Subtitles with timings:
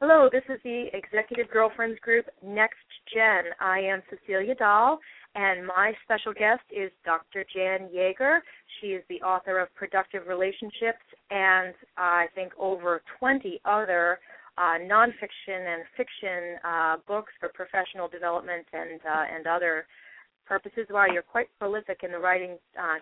[0.00, 3.50] Hello, this is the Executive Girlfriends Group Next Gen.
[3.60, 5.00] I am Cecilia Dahl,
[5.34, 7.44] and my special guest is Dr.
[7.52, 8.40] Jan Yager.
[8.80, 11.02] She is the author of Productive Relationships
[11.32, 14.20] and I think over 20 other
[14.56, 19.84] uh, nonfiction and fiction uh, books for professional development and uh, and other
[20.46, 20.86] purposes.
[20.90, 22.98] Wow, you're quite prolific in the writing uh,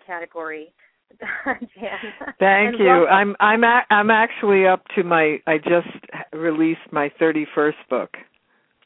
[1.44, 2.34] category.
[2.38, 2.86] Thank you.
[2.86, 3.08] welcome.
[3.10, 5.88] I'm I'm a, I'm actually up to my I just
[6.32, 8.10] released my 31st book.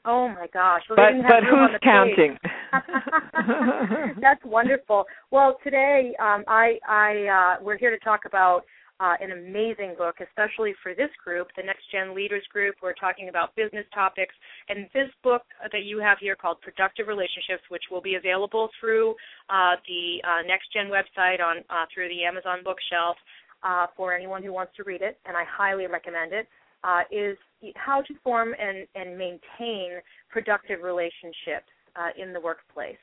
[0.05, 0.83] Oh my gosh!
[0.89, 2.39] Well, but they didn't have but who's counting?
[4.21, 5.05] That's wonderful.
[5.31, 8.63] Well, today um, I I uh, we're here to talk about
[9.01, 12.77] uh, an amazing book, especially for this group, the Next Gen Leaders Group.
[12.83, 14.35] We're talking about business topics,
[14.69, 19.13] and this book that you have here called Productive Relationships, which will be available through
[19.49, 23.17] uh, the uh, Next Gen website on uh, through the Amazon bookshelf
[23.63, 26.47] uh, for anyone who wants to read it, and I highly recommend it.
[26.83, 27.37] Uh, is
[27.77, 32.97] how to form and, and maintain productive relationships uh, in the workplace.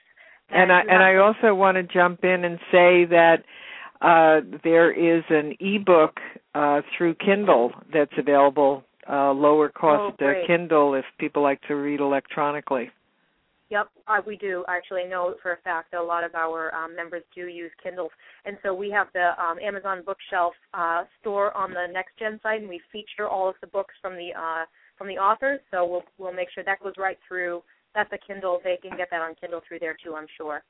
[0.50, 3.44] And I and I also want to jump in and say that
[4.02, 6.18] uh, there is an ebook
[6.56, 10.48] uh, through Kindle that's available, uh, lower cost Oh, great.
[10.48, 12.90] Kindle if people like to read electronically.
[13.70, 16.96] Yep, uh, we do actually know for a fact that a lot of our um,
[16.96, 18.12] members do use Kindles,
[18.46, 22.62] and so we have the um, Amazon Bookshelf uh, store on the Next Gen site,
[22.62, 24.64] and we feature all of the books from the uh,
[24.98, 25.60] from the authors.
[25.70, 27.62] So we'll we'll make sure that goes right through.
[27.94, 30.64] That's a Kindle; they can get that on Kindle through there too, I'm sure.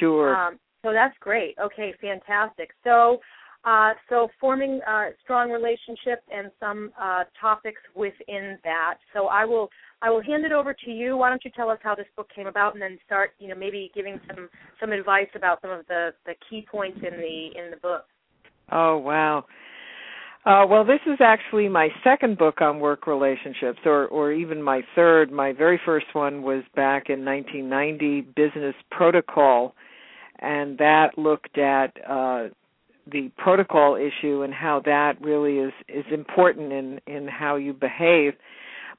[0.00, 0.34] Sure.
[0.34, 1.56] Um, so that's great.
[1.62, 2.70] Okay, fantastic.
[2.84, 3.20] So,
[3.64, 8.96] uh, so forming uh, strong relationships and some uh, topics within that.
[9.14, 9.70] So I will
[10.02, 11.16] I will hand it over to you.
[11.16, 13.54] Why don't you tell us how this book came about, and then start you know
[13.54, 14.48] maybe giving some
[14.80, 18.04] some advice about some of the the key points in the in the book.
[18.72, 19.44] Oh wow.
[20.44, 24.80] Uh, well, this is actually my second book on work relationships, or or even my
[24.96, 25.30] third.
[25.30, 29.76] My very first one was back in 1990, Business Protocol,
[30.42, 32.48] and that looked at uh,
[33.10, 38.34] the protocol issue and how that really is is important in in how you behave.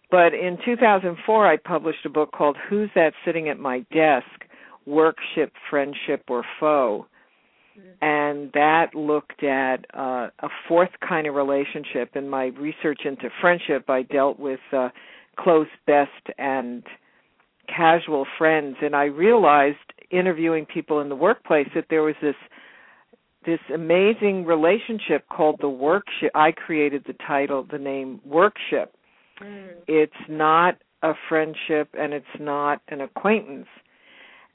[0.09, 4.25] But in 2004, I published a book called "Who's That Sitting at My Desk:
[4.85, 7.07] Workship, Friendship, or Foe."
[8.01, 12.15] and that looked at uh, a fourth kind of relationship.
[12.15, 14.89] In my research into friendship, I dealt with uh,
[15.39, 16.83] close, best, and
[17.67, 19.77] casual friends, and I realized
[20.13, 22.35] interviewing people in the workplace that there was this
[23.45, 26.31] this amazing relationship called the workship.
[26.33, 28.95] I created the title, the name workship.
[29.41, 29.67] Mm.
[29.85, 33.67] It's not a friendship and it's not an acquaintance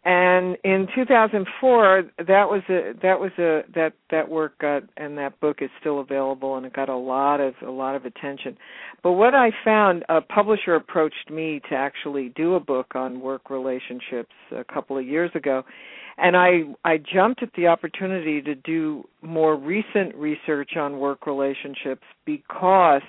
[0.08, 5.38] and in 2004 that was a that was a that that work got and that
[5.38, 8.56] book is still available and it got a lot of a lot of attention.
[9.02, 13.50] But what i found a publisher approached me to actually do a book on work
[13.50, 15.62] relationships a couple of years ago
[16.16, 22.04] and i i jumped at the opportunity to do more recent research on work relationships
[22.24, 23.02] because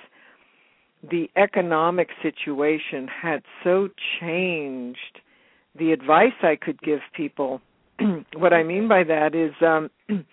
[1.10, 3.88] the economic situation had so
[4.20, 5.22] changed
[5.79, 7.62] the advice I could give people.
[8.35, 9.90] what I mean by that is um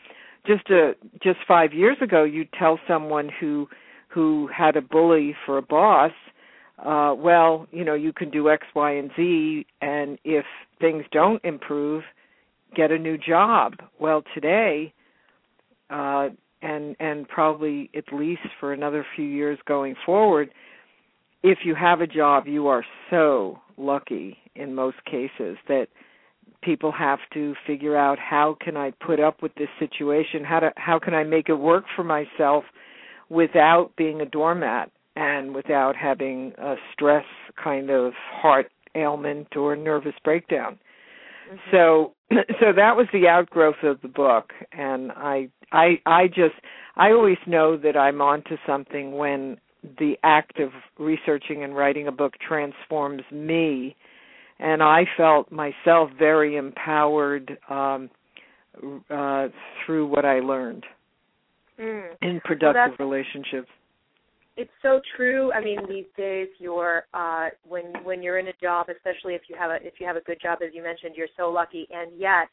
[0.47, 0.93] just a
[1.23, 3.69] just 5 years ago you'd tell someone who
[4.09, 6.13] who had a bully for a boss
[6.85, 10.45] uh well, you know, you can do X, Y, and Z and if
[10.81, 12.03] things don't improve,
[12.75, 13.75] get a new job.
[13.99, 14.93] Well, today
[15.91, 16.29] uh
[16.63, 20.51] and and probably at least for another few years going forward,
[21.43, 25.87] if you have a job, you are so lucky in most cases that
[26.63, 30.45] people have to figure out how can I put up with this situation?
[30.45, 32.65] How to how can I make it work for myself
[33.29, 37.25] without being a doormat and without having a stress
[37.63, 40.79] kind of heart ailment or nervous breakdown.
[41.49, 41.57] Mm-hmm.
[41.71, 42.13] So
[42.61, 46.55] so that was the outgrowth of the book and I I I just
[46.97, 49.59] I always know that I'm onto something when
[49.99, 53.97] the act of researching and writing a book transforms me
[54.59, 58.09] and I felt myself very empowered um,
[59.11, 59.49] uh,
[59.85, 60.85] through what I learned
[61.79, 62.17] Mm.
[62.23, 63.69] in productive that's- relationships.
[64.57, 65.53] it's so true.
[65.53, 69.57] I mean, these days, you're uh, when when you're in a job, especially if you
[69.57, 72.19] have a if you have a good job, as you mentioned, you're so lucky, and
[72.19, 72.49] yet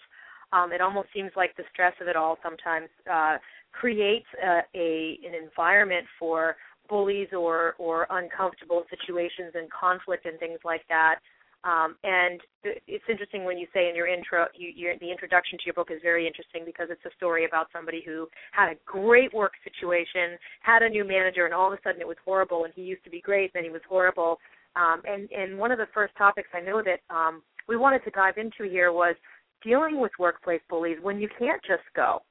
[0.51, 3.37] um, it almost seems like the stress of it all sometimes uh,
[3.71, 6.57] creates a, a an environment for
[6.89, 11.19] bullies or or uncomfortable situations and conflict and things like that.
[11.63, 15.63] Um, and it's interesting when you say in your intro, you, your, the introduction to
[15.65, 19.33] your book is very interesting because it's a story about somebody who had a great
[19.33, 22.65] work situation, had a new manager, and all of a sudden it was horrible.
[22.65, 24.39] And he used to be great, then he was horrible.
[24.75, 28.11] Um, and and one of the first topics I know that um, we wanted to
[28.11, 29.15] dive into here was
[29.63, 32.21] dealing with workplace bullies when you can't just go.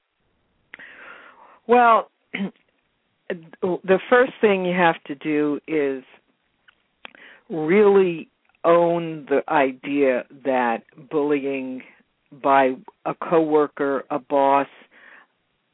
[1.66, 2.10] Well,
[3.62, 6.02] the first thing you have to do is
[7.48, 8.28] really
[8.64, 11.82] own the idea that bullying
[12.42, 12.72] by
[13.04, 14.68] a coworker, a boss,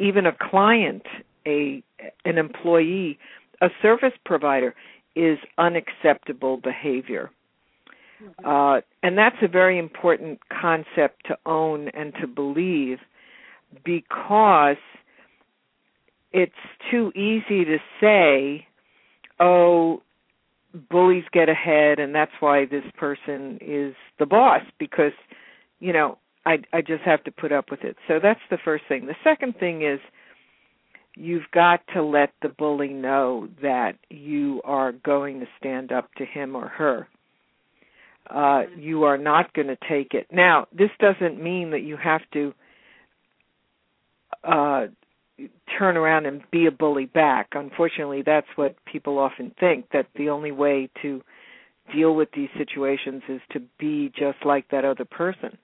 [0.01, 1.03] even a client,
[1.47, 1.83] a
[2.25, 3.19] an employee,
[3.61, 4.75] a service provider
[5.15, 7.31] is unacceptable behavior.
[8.23, 8.47] Mm-hmm.
[8.47, 12.99] Uh, and that's a very important concept to own and to believe
[13.85, 14.77] because
[16.33, 16.53] it's
[16.91, 18.67] too easy to say,
[19.41, 20.03] oh,
[20.91, 25.13] bullies get ahead and that's why this person is the boss because
[25.81, 27.97] you know i i just have to put up with it.
[28.07, 29.07] So that's the first thing.
[29.07, 29.99] The second thing is
[31.17, 36.25] you've got to let the bully know that you are going to stand up to
[36.27, 37.09] him or her.
[38.29, 40.27] Uh you are not going to take it.
[40.31, 42.53] Now this doesn't mean that you have to
[44.45, 44.87] uh
[45.79, 47.49] turn around and be a bully back.
[47.53, 51.23] Unfortunately, that's what people often think that the only way to
[51.95, 55.57] deal with these situations is to be just like that other person.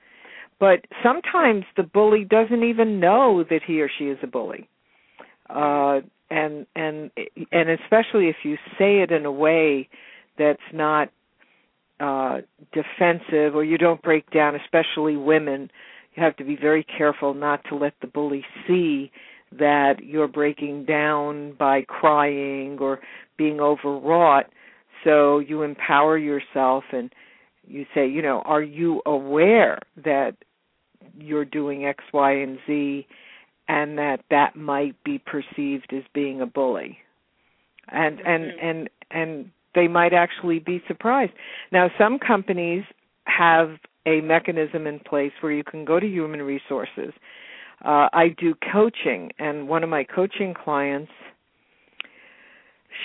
[0.60, 4.68] But sometimes the bully doesn't even know that he or she is a bully.
[5.50, 6.00] Uh
[6.30, 7.10] and and
[7.52, 9.88] and especially if you say it in a way
[10.38, 11.10] that's not
[12.00, 12.38] uh
[12.72, 15.70] defensive or you don't break down especially women
[16.14, 19.10] you have to be very careful not to let the bully see
[19.58, 23.00] that you're breaking down by crying or
[23.36, 24.46] being overwrought.
[25.04, 27.12] So you empower yourself and
[27.66, 30.32] you say, you know, are you aware that
[31.18, 33.06] you're doing X, Y, and Z
[33.68, 36.98] and that that might be perceived as being a bully?
[37.88, 38.28] And mm-hmm.
[38.28, 41.32] and and and they might actually be surprised.
[41.72, 42.84] Now some companies
[43.26, 43.70] have
[44.06, 47.12] a mechanism in place where you can go to human resources
[47.84, 51.12] uh, I do coaching, and one of my coaching clients,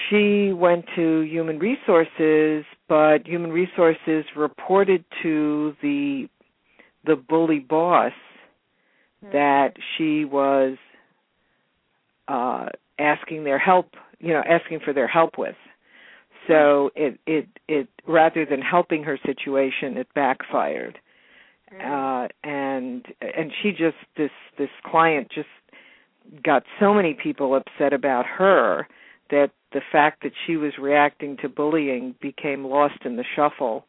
[0.09, 6.29] she went to human resources, but human resources reported to the
[7.05, 8.11] the bully boss
[9.23, 9.33] mm-hmm.
[9.33, 10.77] that she was
[12.27, 12.67] uh
[12.99, 15.55] asking their help you know asking for their help with.
[16.47, 20.99] So it it it rather than helping her situation it backfired
[21.83, 25.47] uh and and she just this this client just
[26.43, 28.87] got so many people upset about her
[29.29, 33.85] that the fact that she was reacting to bullying became lost in the shuffle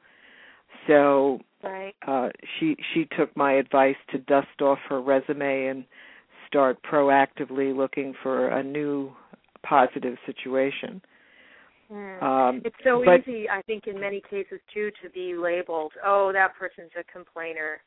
[0.86, 1.94] so right.
[2.06, 2.28] uh
[2.58, 5.84] she she took my advice to dust off her resume and
[6.46, 9.10] start proactively looking for a new
[9.62, 11.00] positive situation
[11.90, 12.22] Mm.
[12.22, 15.92] Um, it's so but, easy, I think, in many cases too, to be labeled.
[16.04, 17.80] Oh, that person's a complainer.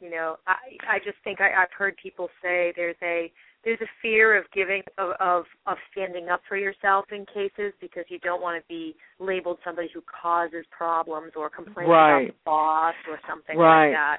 [0.00, 0.56] You know, I
[0.88, 3.30] I just think I, I've heard people say there's a
[3.64, 8.04] there's a fear of giving of, of of standing up for yourself in cases because
[8.08, 12.22] you don't want to be labeled somebody who causes problems or complains right.
[12.22, 13.88] about the boss or something right.
[13.88, 14.18] like that.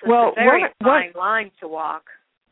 [0.00, 2.04] So well, it's a very what, fine what, line to walk.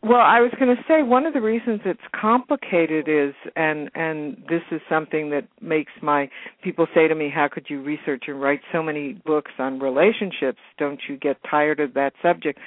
[0.07, 4.37] Well, I was going to say one of the reasons it's complicated is, and and
[4.51, 6.29] this is something that makes my
[6.63, 10.59] people say to me, "How could you research and write so many books on relationships?
[10.77, 12.59] Don't you get tired of that subject?"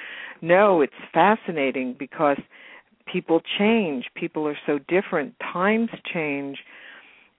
[0.42, 2.38] No, it's fascinating because
[3.06, 4.06] people change.
[4.16, 5.32] People are so different.
[5.52, 6.58] Times change.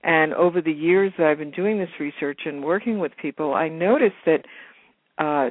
[0.04, 3.68] And over the years that I've been doing this research and working with people, I
[3.68, 4.46] noticed that
[5.18, 5.50] uh,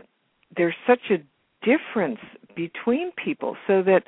[0.57, 1.19] there's such a
[1.67, 2.21] difference
[2.57, 4.05] between people so that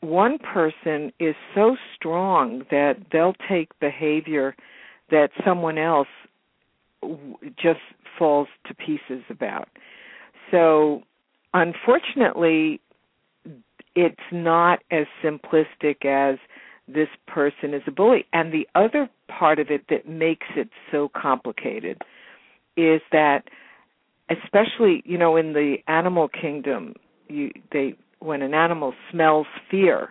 [0.00, 4.54] one person is so strong that they'll take behavior
[5.10, 6.08] that someone else
[7.56, 7.80] just
[8.18, 9.68] falls to pieces about.
[10.50, 11.02] So,
[11.54, 12.80] unfortunately,
[13.94, 16.38] it's not as simplistic as
[16.86, 18.24] this person is a bully.
[18.32, 22.02] And the other part of it that makes it so complicated
[22.76, 23.42] is that
[24.30, 26.94] especially, you know, in the animal kingdom,
[27.28, 30.08] you they when an animal smells fear,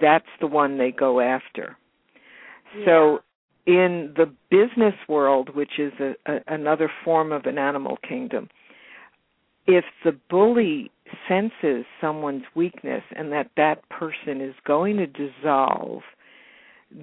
[0.00, 1.76] that's the one they go after.
[2.78, 2.84] Yeah.
[2.84, 3.18] So
[3.66, 8.48] in the business world, which is a, a, another form of an animal kingdom,
[9.66, 10.90] if the bully
[11.28, 16.02] senses someone's weakness and that that person is going to dissolve,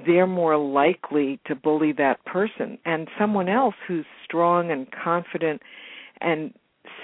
[0.06, 2.78] they're more likely to bully that person.
[2.86, 5.62] And someone else who's strong and confident
[6.20, 6.54] and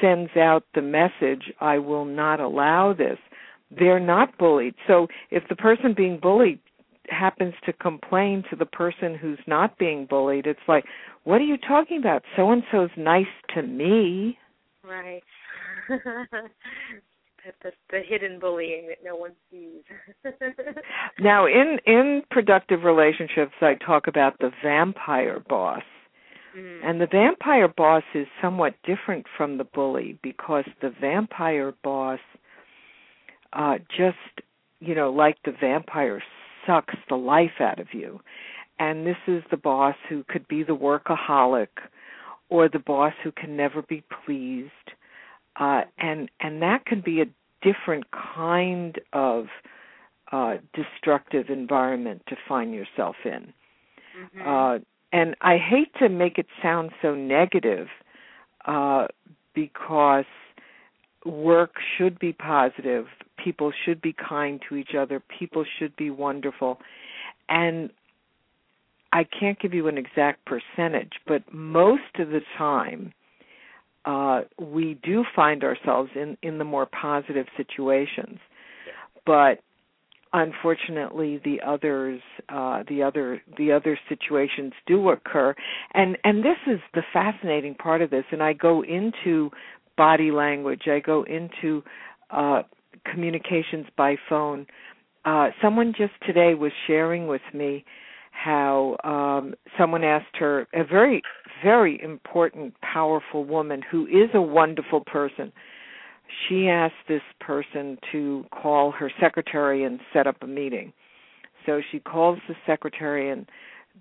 [0.01, 3.17] sends out the message, I will not allow this,
[3.77, 4.75] they're not bullied.
[4.87, 6.59] So if the person being bullied
[7.09, 10.85] happens to complain to the person who's not being bullied, it's like,
[11.23, 12.23] what are you talking about?
[12.35, 13.25] So and so's nice
[13.55, 14.37] to me.
[14.83, 15.23] Right.
[17.63, 19.83] the, the hidden bullying that no one sees.
[21.19, 25.83] now, in in productive relationships, I talk about the vampire boss.
[26.57, 26.79] Mm.
[26.83, 32.19] And the vampire boss is somewhat different from the bully because the vampire boss
[33.53, 34.45] uh just,
[34.79, 36.21] you know, like the vampire
[36.65, 38.19] sucks the life out of you.
[38.79, 41.67] And this is the boss who could be the workaholic
[42.49, 44.71] or the boss who can never be pleased.
[45.59, 47.25] Uh, and and that can be a
[47.61, 48.05] different
[48.35, 49.45] kind of
[50.31, 53.53] uh, destructive environment to find yourself in.
[54.19, 54.41] Mm-hmm.
[54.47, 54.79] Uh,
[55.13, 57.87] and I hate to make it sound so negative
[58.65, 59.05] uh,
[59.53, 60.25] because
[61.23, 63.05] work should be positive,
[63.41, 66.79] people should be kind to each other, people should be wonderful.
[67.47, 67.91] And
[69.13, 73.13] I can't give you an exact percentage, but most of the time,
[74.05, 78.39] uh, we do find ourselves in in the more positive situations.
[79.25, 79.59] But
[80.33, 85.53] unfortunately the others uh the other the other situations do occur.
[85.93, 88.25] And and this is the fascinating part of this.
[88.31, 89.51] And I go into
[89.95, 90.83] body language.
[90.87, 91.83] I go into
[92.31, 92.63] uh
[93.05, 94.65] communications by phone.
[95.23, 97.85] Uh someone just today was sharing with me
[98.31, 101.21] how um someone asked her a very
[101.63, 105.53] very important powerful woman who is a wonderful person
[106.47, 110.93] she asked this person to call her secretary and set up a meeting
[111.65, 113.45] so she calls the secretary and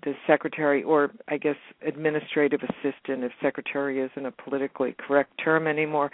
[0.03, 6.11] the secretary or i guess administrative assistant if secretary isn't a politically correct term anymore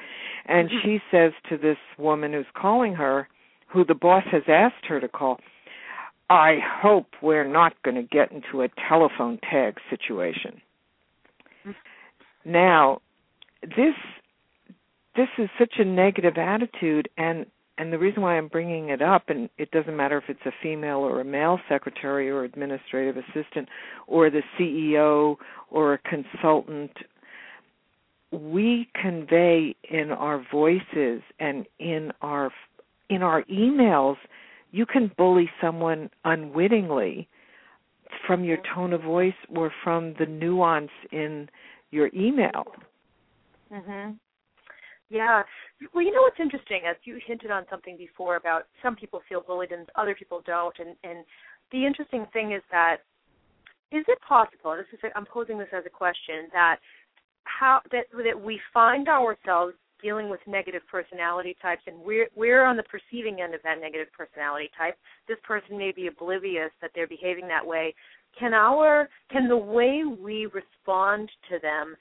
[0.47, 0.77] and mm-hmm.
[0.83, 3.27] she says to this woman who's calling her
[3.67, 5.39] who the boss has asked her to call
[6.29, 10.61] I hope we're not going to get into a telephone tag situation.
[12.45, 13.01] Now,
[13.63, 13.95] this
[15.19, 17.45] this is such a negative attitude and
[17.77, 20.51] and the reason why I'm bringing it up and it doesn't matter if it's a
[20.63, 23.67] female or a male secretary or administrative assistant
[24.07, 25.35] or the CEO
[25.71, 26.91] or a consultant
[28.31, 32.49] we convey in our voices and in our
[33.09, 34.15] in our emails
[34.71, 37.27] you can bully someone unwittingly
[38.25, 41.49] from your tone of voice or from the nuance in
[41.91, 42.65] your email.
[43.71, 44.17] Mhm.
[45.09, 45.43] Yeah.
[45.93, 49.41] Well, you know what's interesting, as you hinted on something before about some people feel
[49.41, 51.25] bullied and other people don't, and and
[51.71, 52.97] the interesting thing is that
[53.91, 54.75] is it possible?
[54.77, 56.77] This is I'm posing this as a question that
[57.45, 62.77] how that that we find ourselves dealing with negative personality types and we're we're on
[62.77, 64.95] the perceiving end of that negative personality type
[65.27, 67.93] this person may be oblivious that they're behaving that way
[68.39, 71.95] can our can the way we respond to them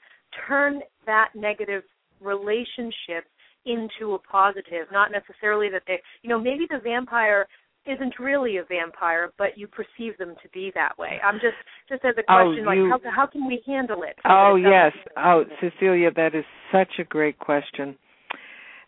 [0.47, 1.83] turn that negative
[2.21, 3.25] relationship
[3.65, 7.45] into a positive not necessarily that they you know maybe the vampire
[7.85, 11.19] isn't really a vampire, but you perceive them to be that way.
[11.23, 11.55] I'm just
[11.87, 14.15] just as a oh, question, oh, you, like how how can we handle it?
[14.25, 17.97] Oh yes, oh Cecilia, that is such a great question.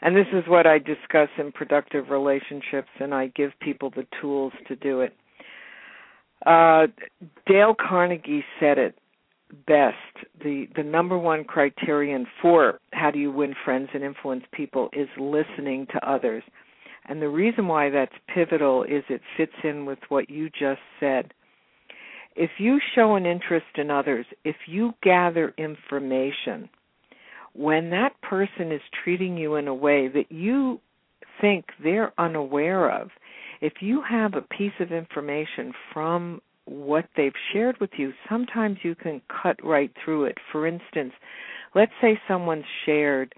[0.03, 4.51] And this is what I discuss in productive relationships, and I give people the tools
[4.67, 5.13] to do it.
[6.43, 6.88] Uh,
[7.45, 8.97] Dale Carnegie said it
[9.67, 9.96] best.
[10.43, 15.08] The the number one criterion for how do you win friends and influence people is
[15.20, 16.43] listening to others.
[17.05, 21.34] And the reason why that's pivotal is it fits in with what you just said.
[22.36, 26.70] If you show an interest in others, if you gather information,
[27.53, 30.79] when that person is treating you in a way that you
[31.41, 33.10] think they're unaware of,
[33.60, 38.96] if you have a piece of information from what they've shared with you, sometimes you
[38.96, 40.38] can cut right through it.
[40.51, 41.13] For instance,
[41.75, 43.34] let's say someone shared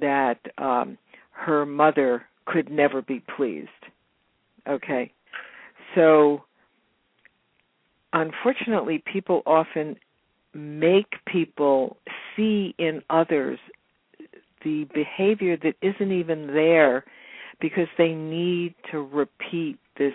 [0.00, 0.96] that um,
[1.32, 3.68] her mother could never be pleased.
[4.68, 5.12] Okay.
[5.94, 6.42] So
[8.12, 9.96] unfortunately people often
[10.54, 11.96] make people
[12.36, 13.58] see in others
[14.64, 17.04] the behavior that isn't even there
[17.60, 20.14] because they need to repeat this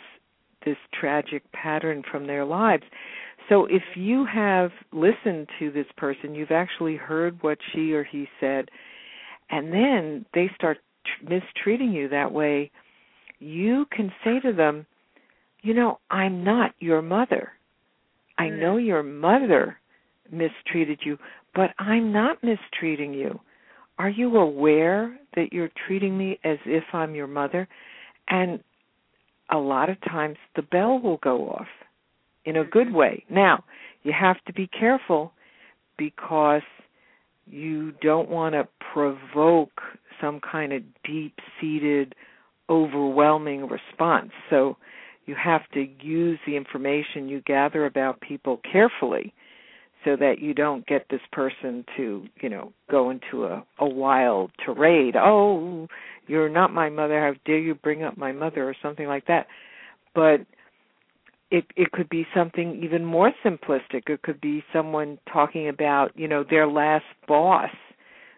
[0.66, 2.84] this tragic pattern from their lives
[3.50, 8.28] So if you have listened to this person, you've actually heard what she or he
[8.40, 8.70] said,
[9.50, 10.78] and then they start
[11.24, 12.72] mistreating you that way,
[13.40, 14.86] you can say to them,
[15.62, 17.52] you know, I'm not your mother.
[18.38, 18.60] I mm.
[18.60, 19.78] know your mother
[20.32, 21.18] mistreated you,
[21.56, 23.40] but I'm not mistreating you.
[23.98, 27.68] Are you aware that you're treating me as if I'm your mother?
[28.30, 28.60] And
[29.52, 31.68] a lot of times the bell will go off
[32.46, 33.24] in a good way.
[33.30, 33.64] Now,
[34.04, 35.34] you have to be careful
[35.98, 36.62] because
[37.46, 39.82] you don't want to provoke
[40.22, 42.16] some kind of deep seated,
[42.70, 44.32] overwhelming response.
[44.50, 44.78] So
[45.26, 49.34] you have to use the information you gather about people carefully
[50.08, 54.52] so that you don't get this person to, you know, go into a, a wild
[54.66, 55.18] tirade.
[55.18, 55.88] Oh,
[56.28, 57.20] you're not my mother.
[57.20, 59.48] How dare you bring up my mother or something like that.
[60.16, 60.46] But
[61.52, 64.08] it it could be something even more simplistic.
[64.08, 67.72] It could be someone talking about, you know, their last boss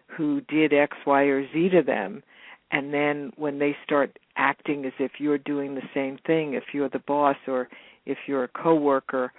[0.08, 2.24] who did X, Y, or Z to them
[2.72, 6.88] and then when they start acting as if you're doing the same thing, if you're
[6.88, 7.68] the boss or
[8.06, 9.32] if you're a coworker,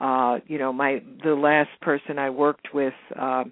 [0.00, 3.44] uh, you know, my the last person I worked with uh,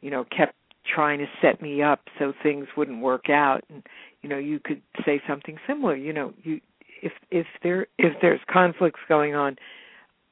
[0.00, 0.54] you know, kept
[0.94, 3.82] trying to set me up so things wouldn't work out and
[4.22, 6.60] you know, you could say something similar, you know, you
[7.02, 9.56] if if there if there's conflicts going on,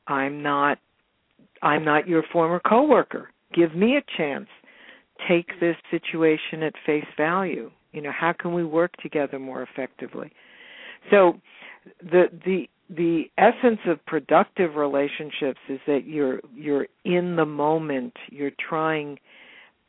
[0.06, 0.78] I'm not
[1.62, 3.30] I'm not your former coworker.
[3.54, 4.48] Give me a chance.
[5.28, 7.70] Take this situation at face value.
[7.92, 10.30] You know, how can we work together more effectively?
[11.10, 11.40] So
[12.02, 18.52] the the the essence of productive relationships is that you're you're in the moment, you're
[18.68, 19.18] trying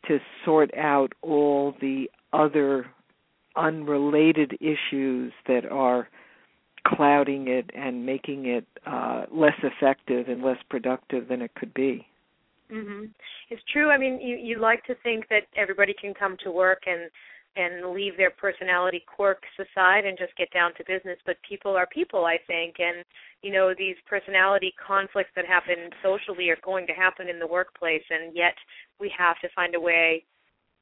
[0.07, 2.87] to sort out all the other
[3.55, 6.07] unrelated issues that are
[6.85, 12.07] clouding it and making it uh, less effective and less productive than it could be.
[12.71, 13.09] Mhm.
[13.49, 13.89] It's true.
[13.89, 17.09] I mean, you you like to think that everybody can come to work and
[17.55, 21.17] and leave their personality quirks aside and just get down to business.
[21.25, 22.75] But people are people i think.
[22.79, 23.03] And
[23.41, 28.03] you know these personality conflicts that happen socially are going to happen in the workplace.
[28.09, 28.55] And yet
[28.99, 30.23] we have to find a way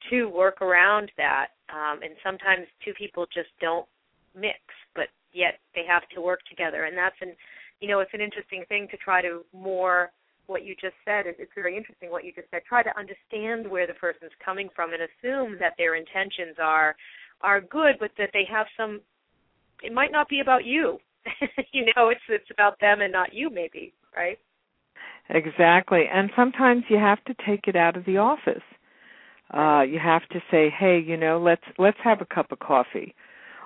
[0.09, 1.47] to work around that.
[1.69, 3.87] Um and sometimes two people just don't
[4.35, 4.59] mix
[4.95, 6.85] but yet they have to work together.
[6.85, 7.33] And that's an
[7.79, 10.11] you know it's an interesting thing to try to more
[10.47, 11.27] what you just said.
[11.27, 12.61] is It's very interesting what you just said.
[12.67, 16.95] Try to understand where the person's coming from and assume that their intentions are
[17.41, 19.01] are good, but that they have some.
[19.83, 20.99] It might not be about you.
[21.71, 24.37] you know, it's it's about them and not you, maybe, right?
[25.29, 28.63] Exactly, and sometimes you have to take it out of the office.
[29.53, 33.15] Uh, you have to say, "Hey, you know, let's let's have a cup of coffee,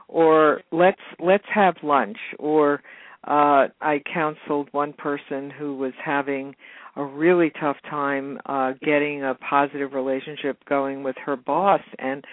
[0.07, 2.81] or let's let's have lunch, or."
[3.25, 6.55] Uh, I counseled one person who was having
[6.95, 12.23] a really tough time uh, getting a positive relationship going with her boss, and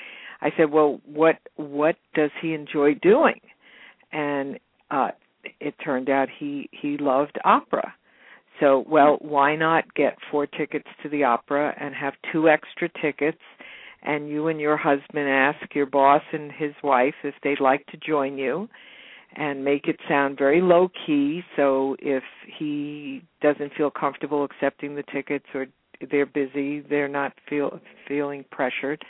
[0.41, 3.41] I said, "Well, what what does he enjoy doing?"
[4.13, 4.59] And
[4.91, 5.11] uh,
[5.61, 7.95] it turned out he he loved opera.
[8.61, 13.43] So, well, why not get four tickets to the opera and have two extra tickets?
[14.03, 17.97] And you and your husband ask your boss and his wife if they'd like to
[17.99, 18.69] join you
[19.37, 22.23] and make it sound very low key so if
[22.59, 25.67] he doesn't feel comfortable accepting the tickets or
[26.11, 29.05] they're busy they're not feel feeling pressured.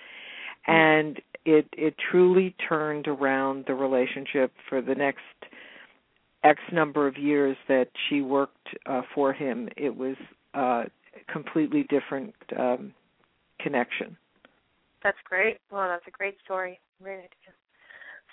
[0.67, 5.21] And it it truly turned around the relationship for the next
[6.45, 9.69] x number of years that she worked uh, for him.
[9.77, 10.17] It was
[10.55, 10.85] uh
[11.33, 12.93] completely different um
[13.61, 14.17] connection.
[15.03, 15.59] That's great.
[15.71, 16.81] Well that's a great story.
[17.01, 17.55] Great idea.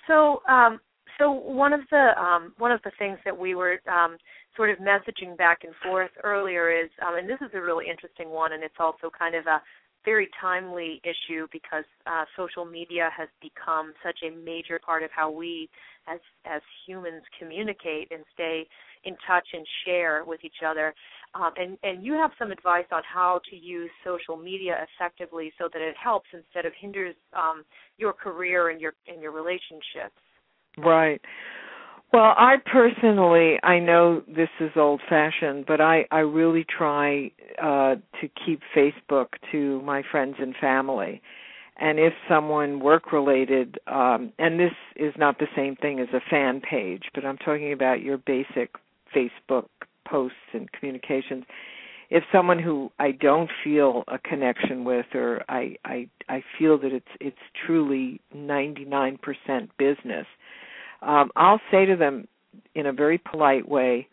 [0.08, 0.80] So um
[1.18, 4.16] so one of the um, one of the things that we were um,
[4.56, 8.30] sort of messaging back and forth earlier is, um, and this is a really interesting
[8.30, 9.60] one, and it's also kind of a
[10.04, 15.30] very timely issue because uh, social media has become such a major part of how
[15.30, 15.68] we,
[16.06, 18.66] as as humans, communicate and stay
[19.04, 20.94] in touch and share with each other.
[21.34, 25.68] Um, and and you have some advice on how to use social media effectively so
[25.72, 27.64] that it helps instead of hinders um,
[27.98, 30.23] your career and your and your relationships.
[30.78, 31.20] Right.
[32.12, 37.96] Well, I personally, I know this is old fashioned, but I I really try uh
[38.20, 41.20] to keep Facebook to my friends and family.
[41.76, 46.20] And if someone work related um and this is not the same thing as a
[46.30, 48.70] fan page, but I'm talking about your basic
[49.14, 49.66] Facebook
[50.06, 51.44] posts and communications.
[52.10, 56.92] If someone who I don't feel a connection with or I I I feel that
[56.92, 59.18] it's it's truly 99%
[59.78, 60.26] business,
[61.04, 62.26] um, I'll say to them
[62.74, 64.08] in a very polite way,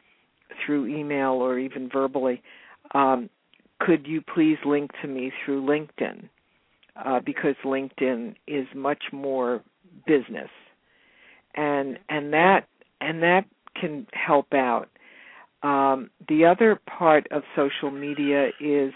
[0.65, 2.41] through email or even verbally,
[2.93, 3.29] um,
[3.79, 6.29] could you please link to me through LinkedIn?
[7.03, 9.63] Uh, because LinkedIn is much more
[10.05, 10.49] business,
[11.55, 12.67] and and that
[12.99, 13.45] and that
[13.79, 14.89] can help out.
[15.63, 18.91] Um, the other part of social media is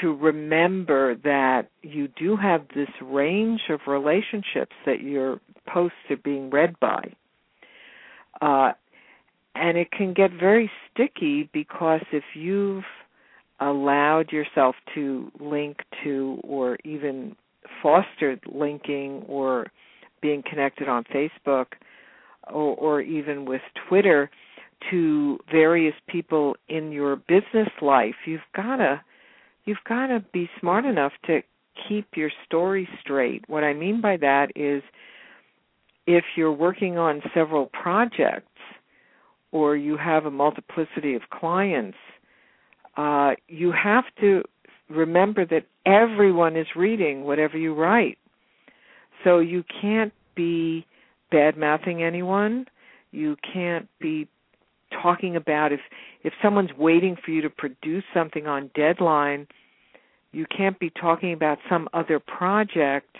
[0.00, 6.50] to remember that you do have this range of relationships that your posts are being
[6.50, 7.12] read by.
[8.40, 8.72] Uh,
[9.54, 12.84] and it can get very sticky because if you've
[13.60, 17.34] allowed yourself to link to or even
[17.82, 19.66] fostered linking or
[20.20, 21.66] being connected on Facebook
[22.48, 24.30] or, or even with Twitter
[24.90, 29.00] to various people in your business life, you've got to
[29.64, 31.40] you've got to be smart enough to
[31.88, 33.42] keep your story straight.
[33.48, 34.82] What I mean by that is
[36.06, 38.46] if you're working on several projects
[39.52, 41.98] or you have a multiplicity of clients,
[42.96, 44.42] uh, you have to
[44.88, 48.18] remember that everyone is reading whatever you write.
[49.24, 50.86] So you can't be
[51.30, 52.66] bad mouthing anyone.
[53.10, 54.28] You can't be
[55.02, 55.80] talking about if
[56.22, 59.46] if someone's waiting for you to produce something on deadline,
[60.32, 63.16] you can't be talking about some other project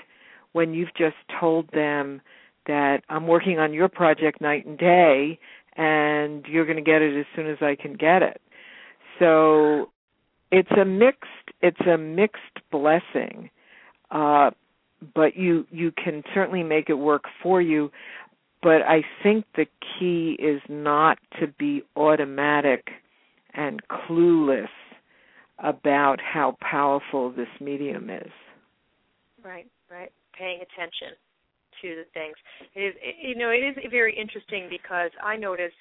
[0.52, 2.20] when you've just told them
[2.66, 5.38] that I'm working on your project night and day
[5.76, 8.40] and you're going to get it as soon as I can get it.
[9.18, 9.90] So
[10.50, 11.24] it's a mixed
[11.62, 13.50] it's a mixed blessing.
[14.10, 14.50] Uh
[15.14, 17.90] but you you can certainly make it work for you
[18.62, 19.66] but I think the
[19.98, 22.88] key is not to be automatic
[23.54, 24.68] and clueless
[25.58, 28.30] about how powerful this medium is.
[29.42, 30.10] Right, right.
[30.36, 31.16] Paying attention
[31.82, 32.34] to the things.
[32.74, 35.74] It is, you know, it is very interesting because I notice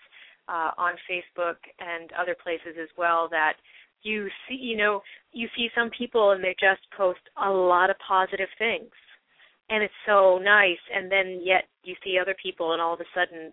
[0.47, 3.53] uh, on Facebook and other places as well that
[4.03, 7.95] you see, you know, you see some people and they just post a lot of
[8.07, 8.91] positive things.
[9.69, 10.81] And it's so nice.
[10.93, 13.51] And then yet you see other people and all of a sudden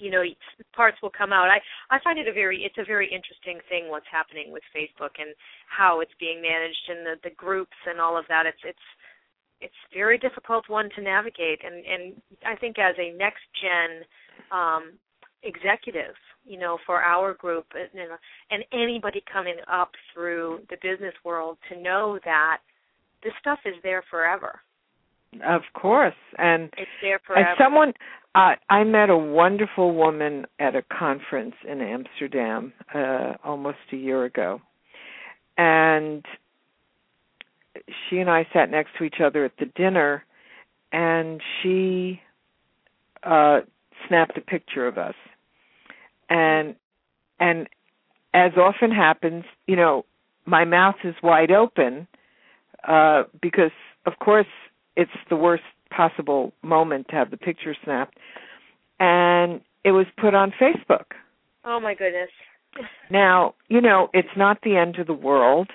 [0.00, 0.24] you know
[0.74, 1.48] parts will come out.
[1.52, 1.60] I
[1.94, 5.36] i find it a very it's a very interesting thing what's happening with facebook and
[5.68, 8.46] how it's being managed and the the groups and all of that.
[8.46, 8.88] It's it's
[9.60, 11.60] it's very difficult one to navigate.
[11.64, 14.02] And and i think as a next gen
[14.50, 14.92] um
[15.42, 18.10] executive you know for our group and,
[18.50, 22.58] and anybody coming up through the business world to know that
[23.22, 24.60] this stuff is there forever.
[25.46, 27.50] Of course, and it's there forever.
[27.50, 27.92] As someone,
[28.34, 34.24] uh, I met a wonderful woman at a conference in Amsterdam uh, almost a year
[34.24, 34.60] ago,
[35.56, 36.24] and
[38.08, 40.24] she and I sat next to each other at the dinner,
[40.92, 42.20] and she
[43.22, 43.60] uh,
[44.08, 45.14] snapped a picture of us,
[46.28, 46.74] and
[47.38, 47.68] and
[48.34, 50.04] as often happens, you know,
[50.46, 52.06] my mouth is wide open
[52.86, 53.72] uh, because,
[54.06, 54.46] of course
[54.96, 58.16] it's the worst possible moment to have the picture snapped.
[58.98, 61.04] And it was put on Facebook.
[61.64, 62.30] Oh my goodness.
[63.10, 65.68] now, you know, it's not the end of the world,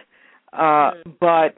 [0.53, 1.13] uh mm.
[1.19, 1.57] but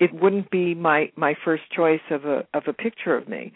[0.00, 3.52] it wouldn't be my my first choice of a of a picture of me.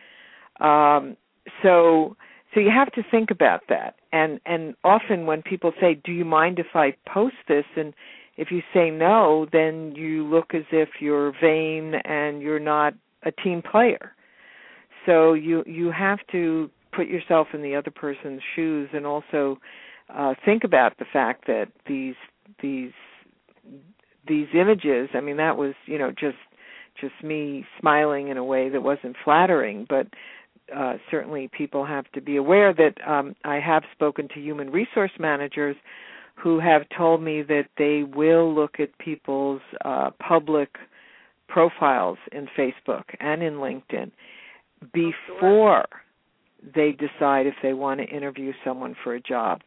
[0.61, 1.17] Um
[1.63, 2.17] so
[2.55, 3.97] so you have to think about that.
[4.13, 7.95] And and often when people say, "Do you mind if I post this?" and
[8.37, 13.31] if you say no, then you look as if you're vain and you're not a
[13.31, 14.15] team player.
[15.07, 19.59] So you you have to put yourself in the other person's shoes and also
[20.09, 22.15] uh, think about the fact that these
[22.63, 22.93] these
[24.27, 25.09] these images.
[25.15, 26.39] I mean, that was you know just
[27.01, 30.07] just me smiling in a way that wasn't flattering, but
[30.75, 35.11] uh, certainly people have to be aware that um, I have spoken to human resource
[35.19, 35.77] managers
[36.37, 40.71] who have told me that they will look at people's uh, public
[41.49, 44.11] profiles in Facebook and in LinkedIn
[44.93, 45.87] before
[46.75, 49.61] they decide if they want to interview someone for a job.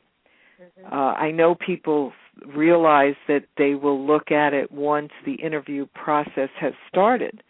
[0.63, 0.93] Mm-hmm.
[0.93, 2.13] Uh, I know people
[2.55, 7.43] realize that they will look at it once the interview process has started.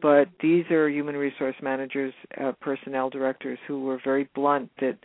[0.00, 4.96] But these are human resource managers, uh, personnel directors who were very blunt that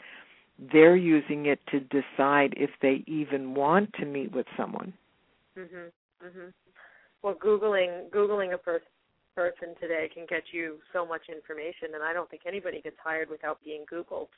[0.72, 4.94] they're using it to decide if they even want to meet with someone.
[5.58, 5.92] Mhm.
[6.24, 6.54] Mhm.
[7.22, 8.82] Well, googling googling a per-
[9.36, 13.30] person today can get you so much information, and I don't think anybody gets hired
[13.30, 14.30] without being googled.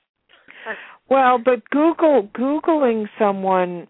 [1.10, 3.88] Well, but Google googling someone,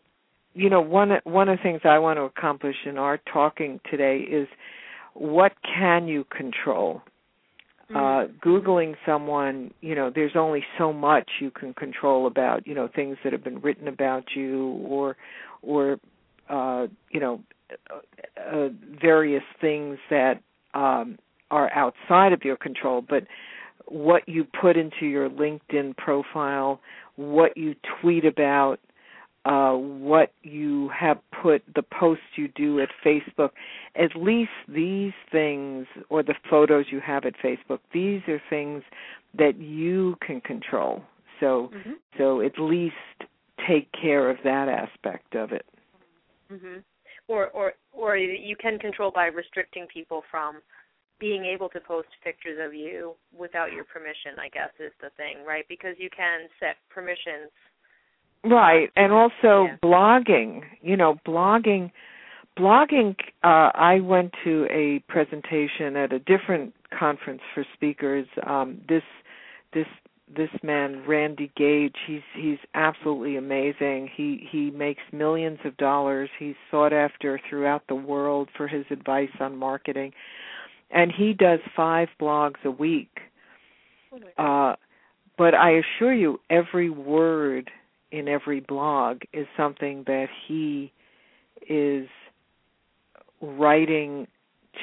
[0.53, 4.19] you know, one one of the things I want to accomplish in our talking today
[4.19, 4.47] is
[5.13, 7.01] what can you control?
[7.95, 12.89] uh googling someone you know there's only so much you can control about you know
[12.93, 15.15] things that have been written about you or
[15.61, 15.97] or
[16.49, 17.39] uh you know
[17.89, 18.69] uh, uh,
[19.01, 20.41] various things that
[20.73, 21.17] um
[21.49, 23.23] are outside of your control but
[23.87, 26.79] what you put into your LinkedIn profile
[27.17, 28.79] what you tweet about
[29.45, 33.51] uh, what you have put, the posts you do at Facebook,
[33.95, 38.83] at least these things, or the photos you have at Facebook, these are things
[39.37, 41.01] that you can control.
[41.39, 41.91] So, mm-hmm.
[42.17, 42.95] so at least
[43.67, 45.65] take care of that aspect of it.
[46.51, 46.79] Mm-hmm.
[47.29, 50.57] Or, or, or you can control by restricting people from
[51.19, 54.37] being able to post pictures of you without your permission.
[54.39, 55.65] I guess is the thing, right?
[55.67, 57.51] Because you can set permissions
[58.43, 59.77] Right, and also yeah.
[59.83, 60.61] blogging.
[60.81, 61.91] You know, blogging.
[62.57, 63.15] Blogging.
[63.43, 68.27] Uh, I went to a presentation at a different conference for speakers.
[68.45, 69.03] Um, this
[69.73, 69.87] this
[70.35, 76.55] this man Randy Gage he's he's absolutely amazing he he makes millions of dollars he's
[76.69, 80.11] sought after throughout the world for his advice on marketing
[80.91, 83.19] and he does 5 blogs a week
[84.37, 84.75] uh
[85.37, 87.69] but I assure you every word
[88.11, 90.91] in every blog is something that he
[91.69, 92.07] is
[93.41, 94.27] writing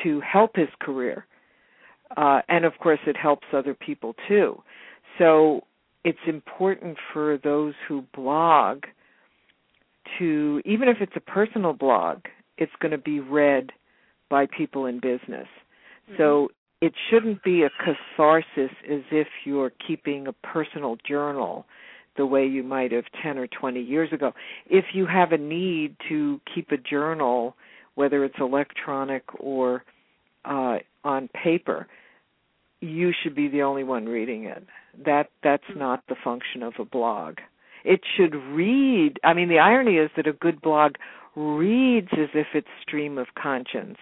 [0.03, 1.27] to help his career.
[2.17, 4.63] Uh, and of course, it helps other people too.
[5.19, 5.63] So
[6.05, 8.85] it's important for those who blog
[10.19, 12.19] to, even if it's a personal blog,
[12.59, 13.71] it's going to be read
[14.31, 15.49] by people in business.
[16.09, 16.15] Mm-hmm.
[16.19, 16.49] So
[16.81, 21.67] it shouldn't be a catharsis as if you're keeping a personal journal
[22.17, 24.33] the way you might have 10 or 20 years ago.
[24.67, 27.57] If you have a need to keep a journal,
[27.95, 29.83] whether it's electronic or
[30.45, 31.87] uh, on paper,
[32.81, 34.65] you should be the only one reading it.
[35.05, 35.81] That that's mm-hmm.
[35.81, 37.39] not the function of a blog.
[37.85, 39.19] It should read.
[39.25, 40.93] I mean, the irony is that a good blog
[41.37, 43.99] reads as if it's stream of conscience,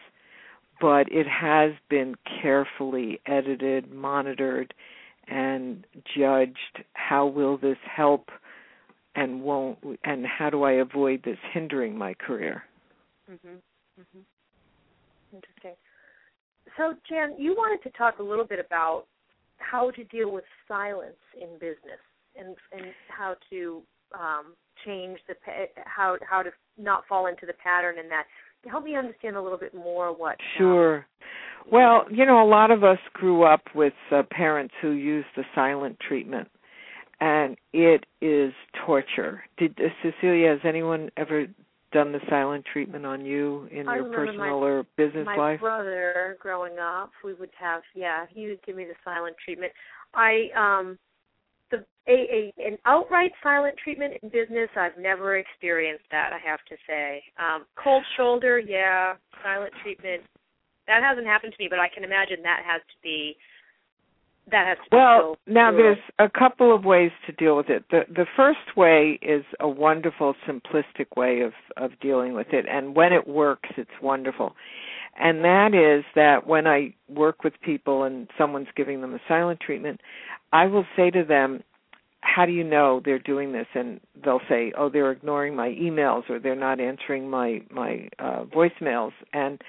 [0.83, 4.75] but it has been carefully edited, monitored,
[5.29, 5.87] and
[6.19, 8.29] judged how will this help
[9.15, 12.65] and won't and how do I avoid this hindering my career.
[13.31, 13.55] Mm-hmm.
[14.01, 15.37] Mm-hmm.
[15.37, 15.75] Interesting.
[16.77, 19.05] So Jan, you wanted to talk a little bit about
[19.59, 22.03] how to deal with silence in business
[22.37, 23.83] and and how to
[24.15, 25.35] um, change the
[25.85, 28.25] how how to not fall into the pattern and that
[28.69, 31.05] help me understand a little bit more what sure um,
[31.71, 35.45] well, you know, a lot of us grew up with uh, parents who used the
[35.55, 36.49] silent treatment,
[37.21, 38.53] and it is
[38.85, 39.45] torture.
[39.59, 40.51] Did uh, Cecilia?
[40.51, 41.47] Has anyone ever
[41.93, 45.61] done the silent treatment on you in I your personal my, or business my life?
[45.61, 49.73] My brother, growing up, we would have yeah, he would give me the silent treatment.
[50.15, 50.99] I um
[51.73, 56.61] the a, a an outright silent treatment in business I've never experienced that I have
[56.69, 57.23] to say.
[57.39, 60.23] Um cold shoulder, yeah, silent treatment
[60.87, 63.37] that hasn't happened to me, but I can imagine that has to be
[64.51, 67.85] that has to well now there's a couple of ways to deal with it.
[67.91, 72.97] The the first way is a wonderful simplistic way of of dealing with it and
[72.97, 74.55] when it works it's wonderful.
[75.19, 79.61] And that is that when i work with people and someone's giving them a silent
[79.61, 80.01] treatment
[80.53, 81.63] i will say to them
[82.21, 86.29] how do you know they're doing this and they'll say oh they're ignoring my emails
[86.31, 89.61] or they're not answering my my uh voicemails and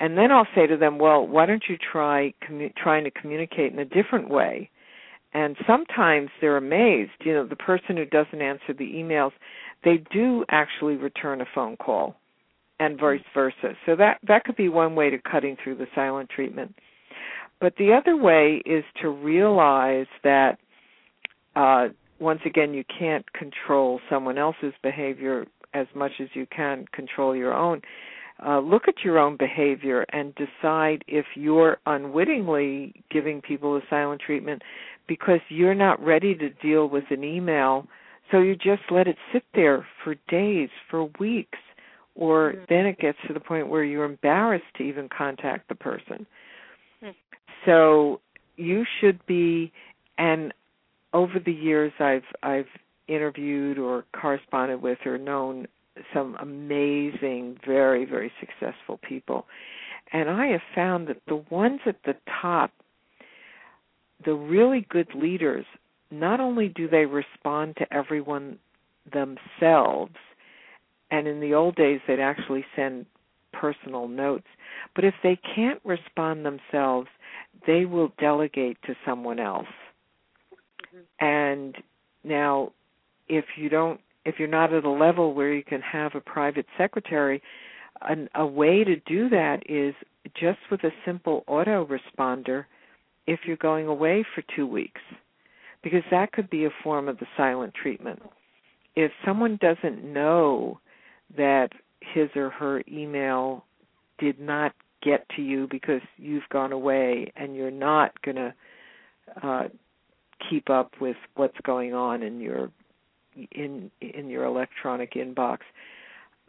[0.00, 3.72] and then I'll say to them, well, why don't you try commu- trying to communicate
[3.72, 4.70] in a different way?
[5.34, 7.10] And sometimes they're amazed.
[7.20, 9.32] You know, the person who doesn't answer the emails,
[9.84, 12.16] they do actually return a phone call,
[12.80, 13.74] and vice versa.
[13.84, 16.74] So that that could be one way to cutting through the silent treatment.
[17.60, 20.58] But the other way is to realize that
[21.56, 21.88] uh,
[22.20, 27.54] once again you can't control someone else's behavior as much as you can control your
[27.54, 27.82] own
[28.44, 34.20] uh, look at your own behavior and decide if you're unwittingly giving people a silent
[34.24, 34.62] treatment
[35.08, 37.86] because you're not ready to deal with an email.
[38.30, 41.58] So you just let it sit there for days, for weeks,
[42.14, 42.64] or mm-hmm.
[42.68, 46.26] then it gets to the point where you're embarrassed to even contact the person.
[47.64, 48.20] So
[48.56, 49.72] you should be
[50.16, 50.52] and
[51.12, 52.66] over the years I've I've
[53.08, 55.66] interviewed or corresponded with or known
[56.12, 59.46] some amazing, very, very successful people.
[60.12, 62.70] And I have found that the ones at the top,
[64.24, 65.64] the really good leaders,
[66.10, 68.58] not only do they respond to everyone
[69.12, 70.14] themselves,
[71.10, 73.06] and in the old days they'd actually send
[73.58, 74.46] personal notes,
[74.94, 77.08] but if they can't respond themselves,
[77.66, 79.66] they will delegate to someone else.
[80.94, 81.24] Mm-hmm.
[81.26, 81.76] And
[82.24, 82.72] now
[83.28, 86.66] if you don't if you're not at a level where you can have a private
[86.76, 87.42] secretary,
[88.02, 89.94] an, a way to do that is
[90.38, 92.66] just with a simple autoresponder
[93.26, 95.00] if you're going away for 2 weeks
[95.82, 98.20] because that could be a form of the silent treatment.
[98.96, 100.80] If someone doesn't know
[101.36, 101.70] that
[102.14, 103.64] his or her email
[104.18, 108.54] did not get to you because you've gone away and you're not going to
[109.42, 109.68] uh,
[110.48, 112.70] keep up with what's going on in your
[113.52, 115.58] in in your electronic inbox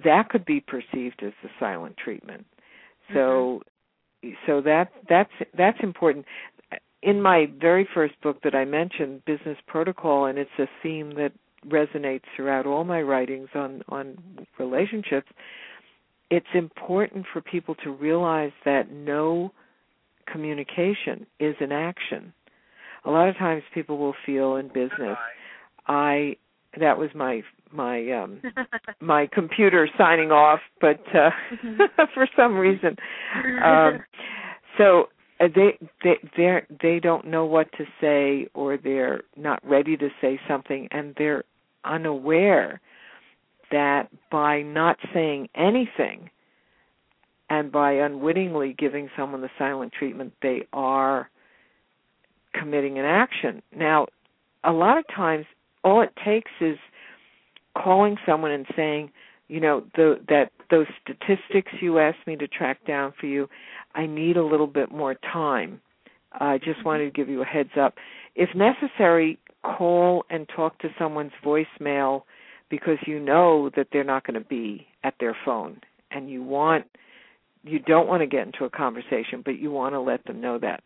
[0.04, 2.46] that could be perceived as the silent treatment
[3.14, 3.62] so
[4.24, 4.30] mm-hmm.
[4.48, 6.26] so that that's that's important
[7.04, 11.32] in my very first book that I mentioned business protocol and it's a theme that
[11.68, 14.18] resonates throughout all my writings on on
[14.58, 15.28] relationships
[16.32, 19.52] it's important for people to realize that no
[20.32, 22.34] communication is an action.
[23.06, 25.18] A lot of times people will feel in business
[25.88, 26.36] i
[26.80, 27.42] that was my
[27.74, 28.42] my um
[29.02, 31.32] my computer signing off but uh
[32.14, 32.96] for some reason.
[33.64, 34.00] Um
[34.78, 39.96] so Uh, they they they they don't know what to say or they're not ready
[39.96, 41.44] to say something and they're
[41.86, 42.82] unaware
[43.72, 46.30] that by not saying anything
[47.50, 51.30] and by unwittingly giving someone the silent treatment they are
[52.54, 53.62] committing an action.
[53.76, 54.08] Now
[54.64, 55.46] a lot of times
[55.84, 56.78] all it takes is
[57.78, 59.12] calling someone and saying,
[59.48, 63.48] you know, the, that those statistics you asked me to track down for you,
[63.96, 65.82] I need a little bit more time.
[66.34, 67.96] I just wanted to give you a heads up.
[68.36, 72.24] If necessary, call and talk to someone's voicemail
[72.70, 76.86] because you know that they're not going to be at their phone and you want
[77.64, 80.58] you don't want to get into a conversation but you want to let them know
[80.58, 80.82] that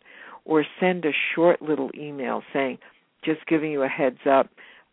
[0.46, 2.80] or send a short little email saying
[3.24, 4.50] just giving you a heads up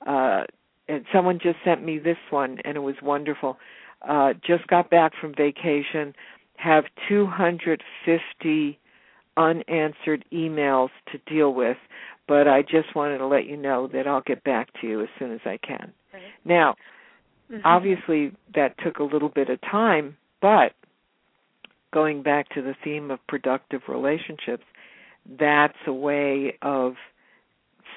[0.06, 0.42] uh,
[0.90, 3.58] and someone just sent me this one, and it was wonderful.
[4.06, 6.14] Uh, just got back from vacation,
[6.56, 8.78] have 250
[9.36, 11.76] unanswered emails to deal with,
[12.26, 15.08] but I just wanted to let you know that I'll get back to you as
[15.18, 15.92] soon as I can.
[16.12, 16.22] Right.
[16.44, 16.76] Now,
[17.50, 17.60] mm-hmm.
[17.64, 20.72] obviously, that took a little bit of time, but
[21.92, 24.64] going back to the theme of productive relationships,
[25.38, 26.94] that's a way of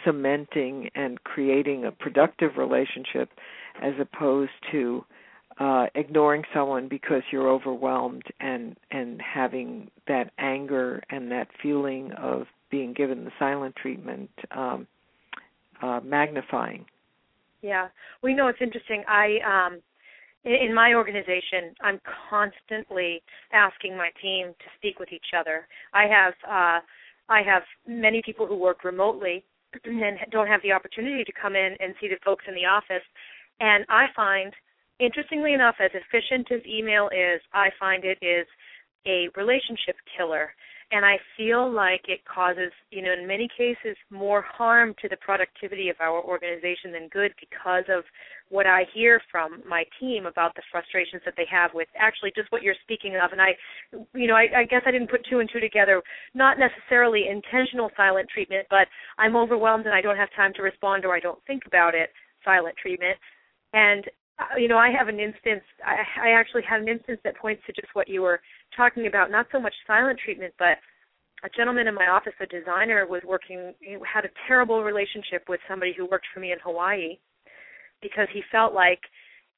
[0.03, 3.29] cementing and creating a productive relationship
[3.81, 5.05] as opposed to
[5.59, 12.43] uh, ignoring someone because you're overwhelmed and and having that anger and that feeling of
[12.71, 14.87] being given the silent treatment um,
[15.81, 16.85] uh, magnifying.
[17.61, 17.89] Yeah,
[18.21, 19.03] we know it's interesting.
[19.07, 19.79] I um,
[20.45, 23.21] in my organization, I'm constantly
[23.53, 25.67] asking my team to speak with each other.
[25.93, 26.79] I have uh,
[27.29, 29.43] I have many people who work remotely
[29.85, 33.03] and don't have the opportunity to come in and see the folks in the office.
[33.59, 34.51] And I find,
[34.99, 38.47] interestingly enough, as efficient as email is, I find it is
[39.05, 40.53] a relationship killer
[40.93, 45.17] and I feel like it causes, you know, in many cases more harm to the
[45.17, 48.03] productivity of our organization than good because of
[48.49, 52.51] what I hear from my team about the frustrations that they have with actually just
[52.51, 53.31] what you're speaking of.
[53.31, 53.57] And I,
[54.13, 55.99] you know, I, I guess I didn't put two and two together.
[56.35, 61.05] Not necessarily intentional silent treatment, but I'm overwhelmed and I don't have time to respond
[61.05, 62.11] or I don't think about it.
[62.45, 63.17] Silent treatment,
[63.71, 64.03] and
[64.39, 65.63] uh, you know, I have an instance.
[65.85, 68.41] I, I actually had an instance that points to just what you were
[68.75, 69.31] talking about.
[69.31, 70.77] Not so much silent treatment, but
[71.43, 73.73] a gentleman in my office, a designer, was working.
[73.79, 77.17] He had a terrible relationship with somebody who worked for me in Hawaii
[78.01, 78.99] because he felt like,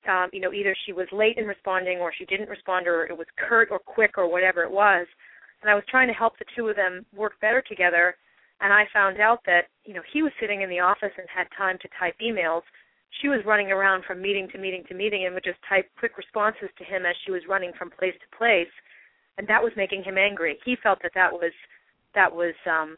[0.10, 3.18] um, you know, either she was late in responding, or she didn't respond, or it
[3.18, 5.08] was curt or quick, or whatever it was.
[5.62, 8.16] And I was trying to help the two of them work better together.
[8.62, 11.48] And I found out that, you know, he was sitting in the office and had
[11.58, 12.62] time to type emails
[13.22, 16.18] she was running around from meeting to meeting to meeting and would just type quick
[16.18, 18.72] responses to him as she was running from place to place.
[19.38, 20.58] And that was making him angry.
[20.66, 21.52] He felt that that was
[22.14, 22.98] that was um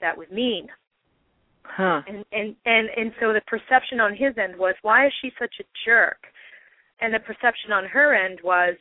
[0.00, 0.68] that was mean.
[1.64, 2.02] Huh.
[2.06, 5.54] And and and and so the perception on his end was why is she such
[5.60, 6.18] a jerk?
[7.00, 8.74] And the perception on her end was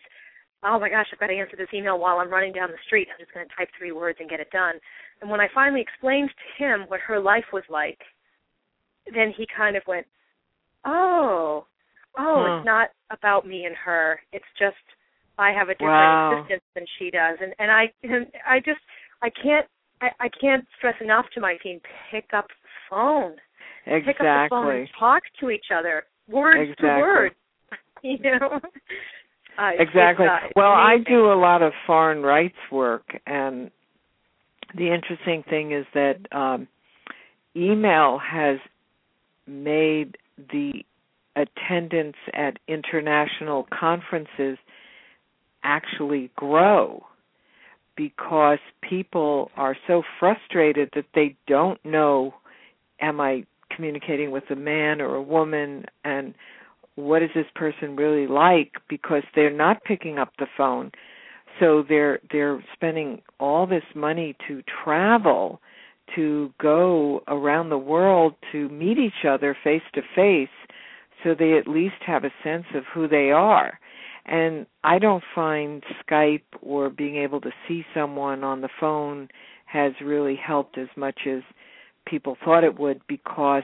[0.63, 3.07] oh my gosh i've got to answer this email while i'm running down the street.
[3.11, 4.75] I'm just going to type three words and get it done.
[5.21, 7.99] And when i finally explained to him what her life was like
[9.13, 10.05] then he kind of went
[10.85, 11.65] oh,
[12.17, 14.19] oh, it's not about me and her.
[14.31, 14.75] It's just
[15.37, 16.41] I have a different wow.
[16.41, 18.81] existence than she does, and and I and I just
[19.21, 19.65] I can't
[20.01, 21.79] I, I can't stress enough to my team
[22.11, 23.35] pick up the phone,
[23.85, 24.13] exactly.
[24.13, 26.89] pick up the phone and talk to each other, words exactly.
[26.89, 27.35] to words,
[28.03, 28.59] you know.
[29.57, 30.25] Uh, exactly.
[30.25, 31.05] Uh, well, amazing.
[31.05, 33.71] I do a lot of foreign rights work, and
[34.75, 36.67] the interesting thing is that um,
[37.55, 38.57] email has
[39.47, 40.83] made the
[41.35, 44.57] attendance at international conferences
[45.63, 47.03] actually grow
[47.95, 52.33] because people are so frustrated that they don't know
[52.99, 56.33] am I communicating with a man or a woman and
[56.95, 60.91] what is this person really like because they're not picking up the phone.
[61.59, 65.61] So they're they're spending all this money to travel
[66.15, 70.49] to go around the world to meet each other face to face
[71.23, 73.79] so they at least have a sense of who they are.
[74.25, 79.27] And i don't find skype or being able to see someone on the phone
[79.65, 81.41] has really helped as much as
[82.05, 83.63] people thought it would because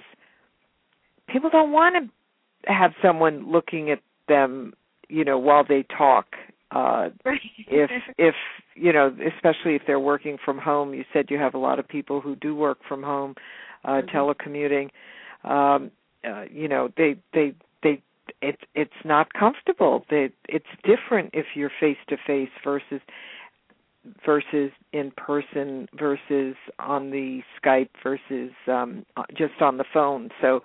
[1.28, 4.74] people don't want to have someone looking at them
[5.08, 6.26] you know while they talk
[6.72, 7.40] uh right.
[7.68, 8.36] if if
[8.76, 11.88] you know especially if they're working from home you said you have a lot of
[11.88, 13.36] people who do work from home
[13.86, 14.16] uh mm-hmm.
[14.16, 14.90] telecommuting
[15.44, 15.92] um
[16.28, 18.02] uh, you know they they they
[18.42, 23.02] it's it's not comfortable they it's different if you're face to face versus
[24.26, 29.06] versus in person versus on the Skype versus um
[29.38, 30.62] just on the phone so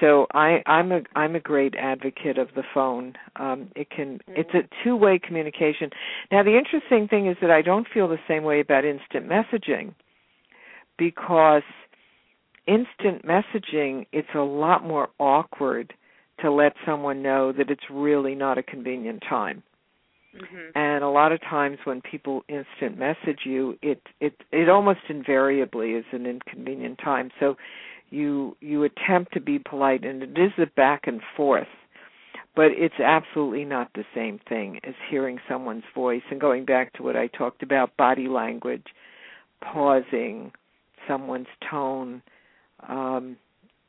[0.00, 3.14] so I, I'm a I'm a great advocate of the phone.
[3.36, 4.32] Um, it can mm-hmm.
[4.36, 5.90] it's a two way communication.
[6.32, 9.94] Now the interesting thing is that I don't feel the same way about instant messaging
[10.98, 11.62] because
[12.66, 15.94] instant messaging it's a lot more awkward
[16.40, 19.62] to let someone know that it's really not a convenient time.
[20.34, 20.76] Mm-hmm.
[20.76, 25.92] And a lot of times when people instant message you, it it it almost invariably
[25.92, 27.30] is an inconvenient time.
[27.38, 27.54] So
[28.14, 31.66] you you attempt to be polite and it is a back and forth
[32.56, 36.22] but it's absolutely not the same thing as hearing someone's voice.
[36.30, 38.86] And going back to what I talked about body language
[39.60, 40.52] pausing
[41.08, 42.22] someone's tone
[42.88, 43.36] um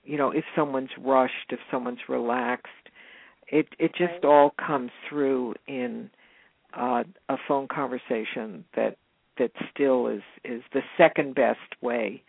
[0.03, 2.67] you know if someone's rushed if someone's relaxed
[3.47, 6.09] it it just all comes through in
[6.77, 8.97] uh a phone conversation that
[9.37, 12.21] that still is is the second best way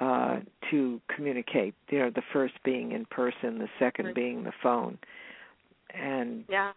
[0.00, 0.40] uh,
[0.70, 1.74] to communicate.
[1.90, 4.14] You know, the first being in person, the second right.
[4.14, 4.98] being the phone.
[5.94, 6.72] And yeah,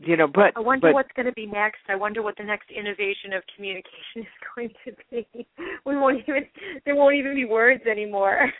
[0.00, 1.80] you know, but I wonder but, what's going to be next.
[1.88, 5.46] I wonder what the next innovation of communication is going to be.
[5.84, 6.46] We won't even
[6.84, 8.50] there won't even be words anymore.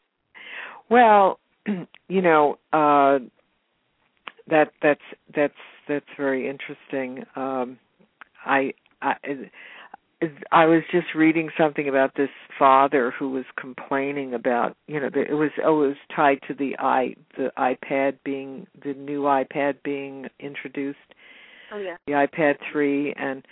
[0.90, 1.38] well,
[2.08, 3.20] you know, uh,
[4.50, 5.00] that that's
[5.34, 5.54] that's
[5.88, 7.24] that's very interesting.
[7.36, 7.78] Um,
[8.44, 9.14] I, I
[10.52, 15.30] I was just reading something about this father who was complaining about, you know, that
[15.30, 19.76] it was oh, it was tied to the i the iPad being the new iPad
[19.82, 20.98] being introduced.
[21.72, 21.96] Oh yeah.
[22.06, 23.46] The iPad 3 and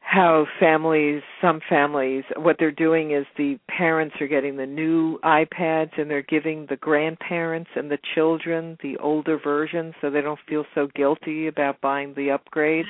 [0.00, 5.90] how families some families what they're doing is the parents are getting the new iPads
[5.98, 10.64] and they're giving the grandparents and the children the older version so they don't feel
[10.76, 12.86] so guilty about buying the upgrade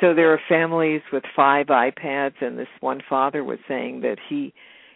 [0.00, 4.52] so there are families with five iPads, and this one father was saying that he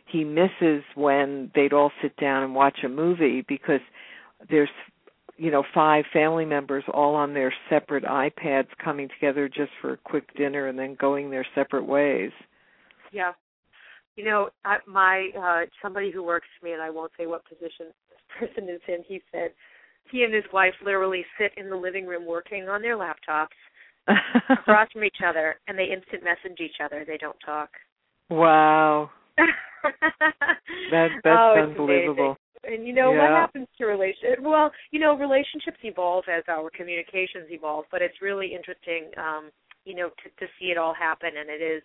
[0.06, 3.80] he misses when they'd all sit down and watch a movie because
[4.50, 4.68] there's
[5.38, 9.96] you know five family members all on their separate iPads coming together just for a
[9.96, 12.30] quick dinner and then going their separate ways.
[13.12, 13.32] Yeah.
[14.16, 17.44] You know, I, my uh somebody who works for me and I won't say what
[17.48, 19.52] position this person is in, he said
[20.10, 23.56] he and his wife literally sit in the living room working on their laptops
[24.50, 27.04] across from each other, and they instant message each other.
[27.06, 27.70] They don't talk.
[28.30, 29.10] Wow.
[29.36, 32.36] that that's oh, unbelievable.
[32.64, 33.22] And you know yeah.
[33.22, 34.40] what happens to relationships?
[34.40, 39.50] Well, you know relationships evolve as our communications evolve, but it's really interesting, um,
[39.84, 41.30] you know, to, to see it all happen.
[41.38, 41.82] And it is,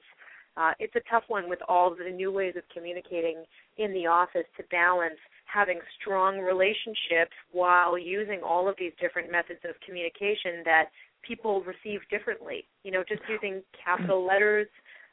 [0.56, 3.44] uh, it's a tough one with all the new ways of communicating
[3.78, 9.62] in the office to balance having strong relationships while using all of these different methods
[9.68, 10.90] of communication that
[11.28, 12.66] people receive differently.
[12.84, 14.68] You know, just using capital letters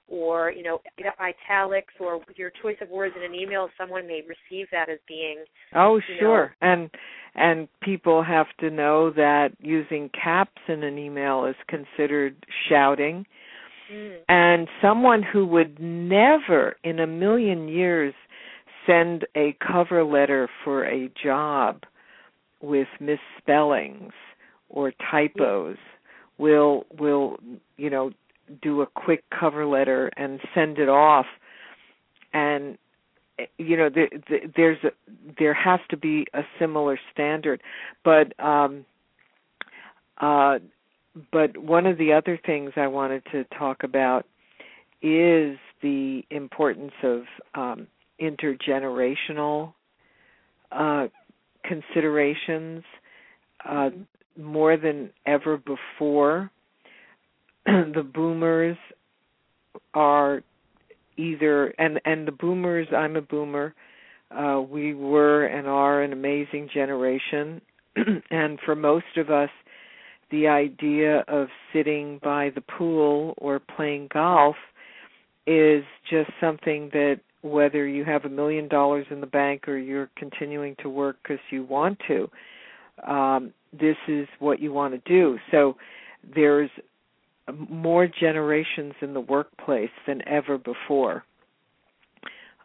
[0.09, 0.79] or you know
[1.21, 5.39] italics or your choice of words in an email someone may receive that as being
[5.75, 6.91] oh sure know, and
[7.35, 12.37] and people have to know that using caps in an email is considered
[12.69, 13.25] shouting
[13.91, 14.17] mm.
[14.29, 18.13] and someone who would never in a million years
[18.87, 21.81] send a cover letter for a job
[22.61, 24.13] with misspellings
[24.69, 25.79] or typos
[26.39, 27.37] will will
[27.77, 28.11] you know
[28.63, 31.27] do a quick cover letter and send it off.
[32.33, 32.79] And
[33.59, 34.09] you know there,
[34.57, 34.91] there's a,
[35.39, 37.63] there has to be a similar standard.
[38.05, 38.85] But um
[40.21, 40.59] uh
[41.33, 44.27] but one of the other things I wanted to talk about
[45.03, 47.23] is the importance of
[47.55, 47.87] um,
[48.21, 49.75] intergenerational
[50.73, 51.07] uh,
[51.65, 52.83] considerations.
[53.69, 53.91] Uh,
[54.39, 56.51] more than ever before.
[57.67, 58.77] the boomers
[59.95, 60.43] are
[61.17, 63.75] either and and the boomers i'm a boomer
[64.37, 67.61] uh we were and are an amazing generation
[68.31, 69.51] and for most of us
[70.31, 74.57] the idea of sitting by the pool or playing golf
[75.47, 80.11] is just something that whether you have a million dollars in the bank or you're
[80.17, 82.29] continuing to work because you want to
[83.07, 85.39] um this is what you want to do.
[85.51, 85.77] So
[86.35, 86.71] there's
[87.69, 91.25] more generations in the workplace than ever before.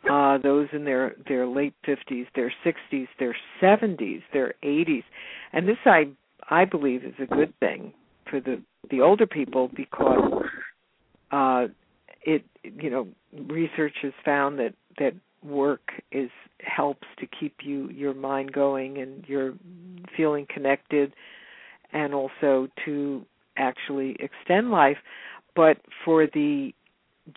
[0.10, 5.04] Uh, those in their their late 50s, their 60s, their 70s, their 80s,
[5.52, 6.06] and this I
[6.50, 7.94] I believe is a good thing
[8.30, 10.44] for the the older people because
[11.32, 11.68] uh,
[12.22, 13.08] it you know
[13.50, 15.14] research has found that that
[15.44, 16.30] work is
[16.62, 19.54] helps to keep you your mind going and you're
[20.16, 21.14] feeling connected
[21.94, 23.26] and also to
[23.58, 24.98] actually extend life,
[25.56, 26.72] but for the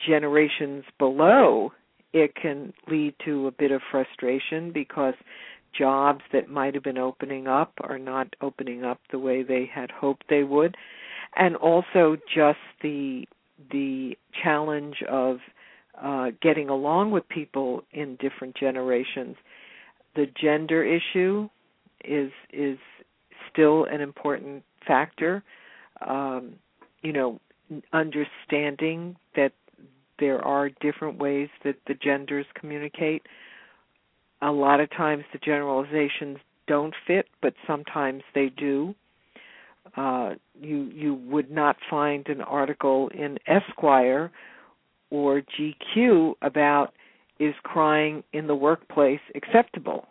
[0.06, 1.72] generations below,
[2.12, 5.14] it can lead to a bit of frustration because
[5.76, 9.90] jobs that might have been opening up are not opening up the way they had
[9.90, 10.76] hoped they would.
[11.36, 13.26] And also just the
[13.70, 15.38] the challenge of
[16.02, 19.36] uh, getting along with people in different generations
[20.14, 21.48] the gender issue
[22.04, 22.78] is is
[23.50, 25.42] still an important factor
[26.06, 26.54] um,
[27.02, 27.40] you know,
[27.92, 29.52] understanding that
[30.18, 33.22] there are different ways that the genders communicate.
[34.40, 38.94] A lot of times the generalizations don't fit, but sometimes they do.
[39.96, 44.30] Uh, you you would not find an article in Esquire
[45.12, 46.94] or GQ about
[47.38, 50.06] is crying in the workplace acceptable.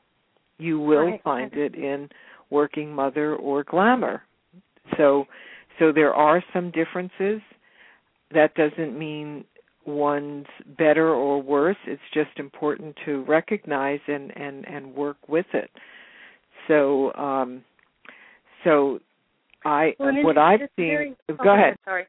[0.60, 1.24] You will right.
[1.24, 2.08] find it in
[2.52, 4.22] Working Mother or Glamour.
[4.98, 5.26] So
[5.80, 7.42] so there are some differences.
[8.32, 9.44] That doesn't mean
[9.88, 10.46] one's
[10.78, 11.78] better or worse.
[11.88, 15.72] It's just important to recognize and and and work with it.
[16.68, 17.64] So um
[18.64, 19.00] so
[19.66, 21.76] I well, what I've seen very, go oh, ahead.
[21.86, 22.06] Sorry.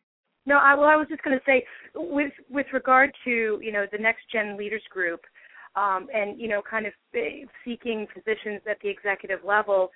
[0.46, 1.64] No, I well I was just going to say
[1.94, 5.20] with with regard to, you know, the next gen leaders group
[5.74, 9.90] um and you know kind of eh, seeking positions at the executive level,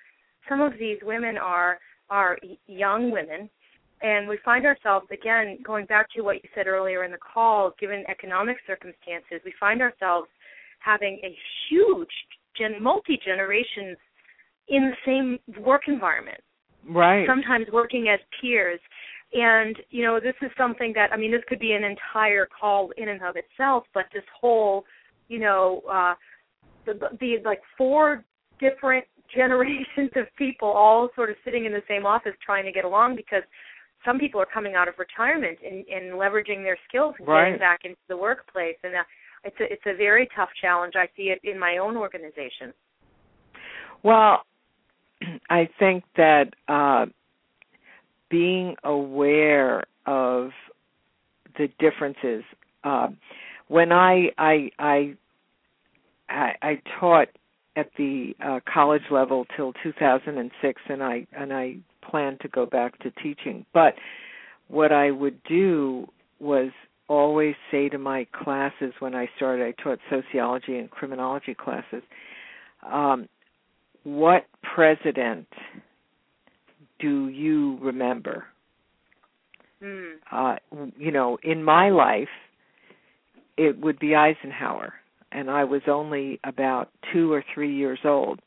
[0.49, 1.79] some of these women are
[2.09, 2.37] are
[2.67, 3.49] young women.
[3.99, 7.73] And we find ourselves again going back to what you said earlier in the call
[7.79, 10.27] given economic circumstances we find ourselves
[10.79, 11.35] having a
[11.69, 12.07] huge
[12.57, 13.97] gen multi generations
[14.69, 16.39] in the same work environment.
[16.89, 17.27] Right.
[17.27, 18.79] Sometimes working as peers
[19.33, 22.91] and you know this is something that i mean this could be an entire call
[22.97, 24.85] in and of itself but this whole
[25.27, 26.13] you know uh
[26.85, 28.23] the, the like four
[28.59, 29.05] different
[29.35, 33.15] generations of people all sort of sitting in the same office trying to get along
[33.15, 33.43] because
[34.05, 37.45] some people are coming out of retirement and, and leveraging their skills and right.
[37.45, 38.77] getting back into the workplace.
[38.83, 39.03] And uh,
[39.43, 40.93] it's a it's a very tough challenge.
[40.95, 42.73] I see it in my own organization.
[44.03, 44.43] Well
[45.49, 47.05] i think that uh
[48.29, 50.49] being aware of
[51.57, 52.43] the differences
[52.83, 53.07] uh,
[53.67, 55.13] when I, I i
[56.29, 57.27] i i taught
[57.75, 61.77] at the uh, college level till 2006 and i and i
[62.09, 63.65] plan to go back to teaching.
[63.73, 63.93] But
[64.67, 66.07] what I would do
[66.39, 66.71] was
[67.07, 72.03] always say to my classes when I started, I taught sociology and criminology classes,
[72.91, 73.27] um,
[74.03, 75.47] what president
[76.99, 78.45] do you remember?
[79.83, 80.15] Mm.
[80.31, 80.55] Uh,
[80.97, 82.29] you know, in my life,
[83.57, 84.93] it would be Eisenhower,
[85.31, 88.39] and I was only about two or three years old,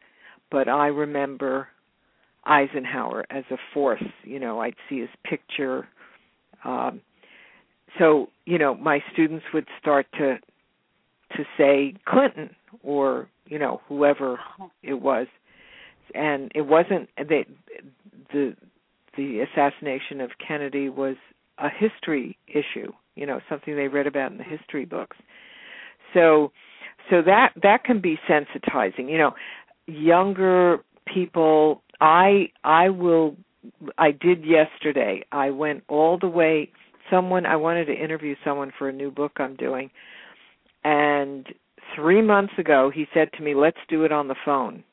[0.50, 1.68] but I remember
[2.44, 4.02] Eisenhower as a force.
[4.24, 5.86] You know, I'd see his picture.
[6.64, 7.00] Um,
[7.98, 10.38] so you know, my students would start to
[11.36, 12.50] to say Clinton
[12.82, 14.38] or you know whoever
[14.82, 15.26] it was,
[16.14, 17.44] and it wasn't the
[18.32, 18.56] the
[19.16, 21.16] the assassination of Kennedy was
[21.58, 22.92] a history issue.
[23.16, 25.16] You know, something they read about in the history books.
[26.14, 26.52] So
[27.08, 29.10] so that that can be sensitizing.
[29.10, 29.32] You know,
[29.86, 30.78] younger
[31.12, 33.36] people I I will
[33.98, 35.22] I did yesterday.
[35.32, 36.70] I went all the way
[37.10, 39.90] someone I wanted to interview someone for a new book I'm doing
[40.84, 41.46] and
[41.96, 44.84] 3 months ago he said to me, "Let's do it on the phone."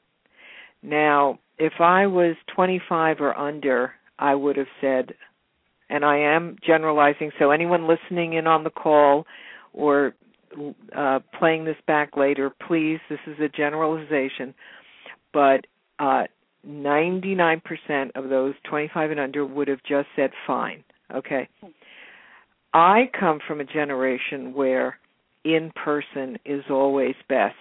[0.82, 5.14] Now, if I was 25 or under, I would have said
[5.90, 9.26] and I am generalizing so anyone listening in on the call
[9.74, 10.14] or
[10.96, 14.54] uh, playing this back later, please, this is a generalization,
[15.34, 15.66] but
[16.00, 16.24] uh,
[16.68, 17.62] 99%
[18.16, 20.84] of those 25 and under would have just said fine.
[21.14, 21.48] Okay.
[22.74, 24.98] I come from a generation where
[25.46, 27.56] in person is always best.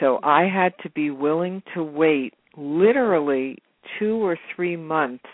[0.00, 3.58] So I had to be willing to wait literally
[3.98, 5.24] two or three months.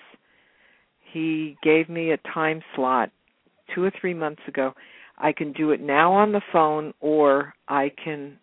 [1.12, 3.10] He gave me a time slot
[3.74, 4.72] two or three months ago.
[5.16, 8.38] I can do it now on the phone or I can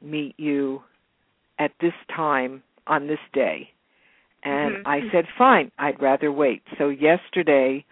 [0.00, 0.82] meet you
[1.58, 3.68] at this time on this day.
[4.44, 4.88] And mm-hmm.
[4.88, 6.62] I said, fine, I'd rather wait.
[6.78, 7.84] So yesterday,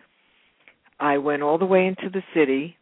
[0.99, 2.77] I went all the way into the city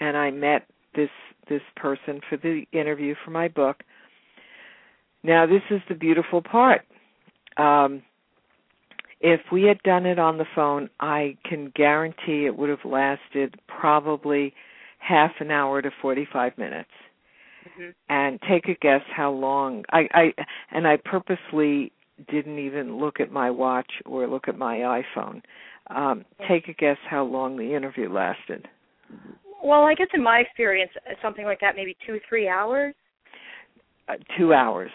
[0.00, 1.10] and I met this
[1.48, 3.82] this person for the interview for my book.
[5.24, 6.82] Now this is the beautiful part.
[7.56, 8.02] Um,
[9.20, 13.54] if we had done it on the phone, I can guarantee it would have lasted
[13.66, 14.52] probably
[14.98, 16.90] half an hour to 45 minutes.
[17.66, 17.90] Mm-hmm.
[18.10, 20.34] And take a guess how long I I
[20.70, 21.90] and I purposely
[22.30, 25.40] didn't even look at my watch or look at my iPhone.
[25.88, 28.68] Um, take a guess how long the interview lasted.
[29.62, 32.94] Well, I guess in my experience, something like that, maybe two, three hours.
[34.08, 34.90] Uh, two hours.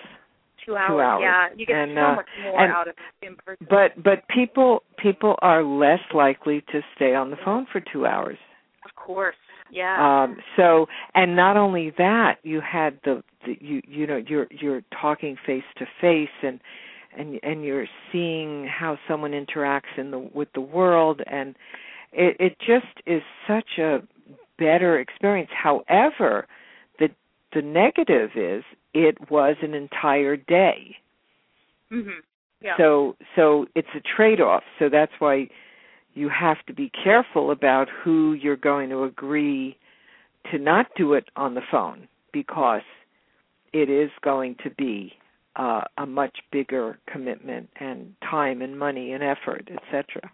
[0.66, 0.90] Two hours.
[0.90, 1.22] Two hours.
[1.24, 3.68] Yeah, you get and, so uh, much more and, out of in person.
[3.70, 8.38] But but people people are less likely to stay on the phone for two hours.
[8.86, 9.36] Of course.
[9.72, 10.24] Yeah.
[10.24, 14.82] Um, so and not only that, you had the, the you you know you're you're
[15.02, 16.60] talking face to face and
[17.18, 21.56] and and you're seeing how someone interacts in the with the world and
[22.12, 24.00] it it just is such a
[24.58, 26.48] better experience however
[27.54, 30.96] the negative is it was an entire day
[31.92, 32.20] mhm
[32.62, 35.48] yeah so so it's a trade off so that's why
[36.14, 39.78] you have to be careful about who you're going to agree
[40.52, 42.82] to not do it on the phone because
[43.74, 45.14] it is going to be
[45.56, 50.32] uh, a much bigger commitment and time and money and effort, etc.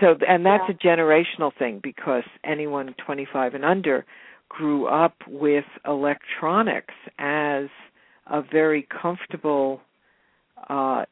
[0.00, 0.74] So, and that's yeah.
[0.74, 4.04] a generational thing because anyone 25 and under
[4.48, 7.66] grew up with electronics as
[8.26, 9.80] a very comfortable
[10.68, 11.04] uh,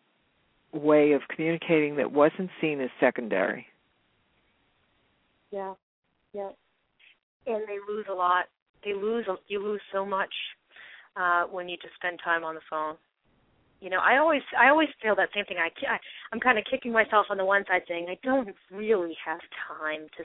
[0.73, 3.67] way of communicating that wasn't seen as secondary.
[5.51, 5.75] Yeah,
[6.33, 6.51] yeah,
[7.47, 8.47] and they lose a lot.
[8.85, 9.27] They lose.
[9.47, 10.33] You lose so much
[11.17, 12.97] uh, when you just spend time on the phone.
[13.81, 15.59] You know, I always I always feel that same thing.
[15.59, 15.99] I, I
[16.33, 20.07] I'm kind of kicking myself on the one side, saying I don't really have time
[20.17, 20.25] to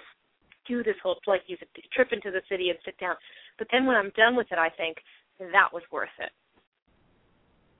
[0.70, 3.16] do this whole like you said, trip into the city and sit down.
[3.58, 4.98] But then when I'm done with it, I think
[5.40, 6.32] that was worth it.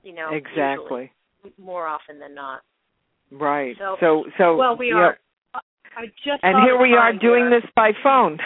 [0.02, 1.12] You know, exactly.
[1.44, 2.60] Usually, more often than not.
[3.30, 3.76] Right.
[3.78, 5.16] So so, so well, we are.
[5.54, 7.60] I just and here we are doing here.
[7.60, 8.38] this by phone.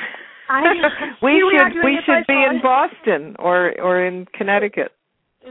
[0.49, 0.63] I,
[1.23, 2.57] we we should we should be phone.
[2.57, 4.93] in Boston or or in Connecticut.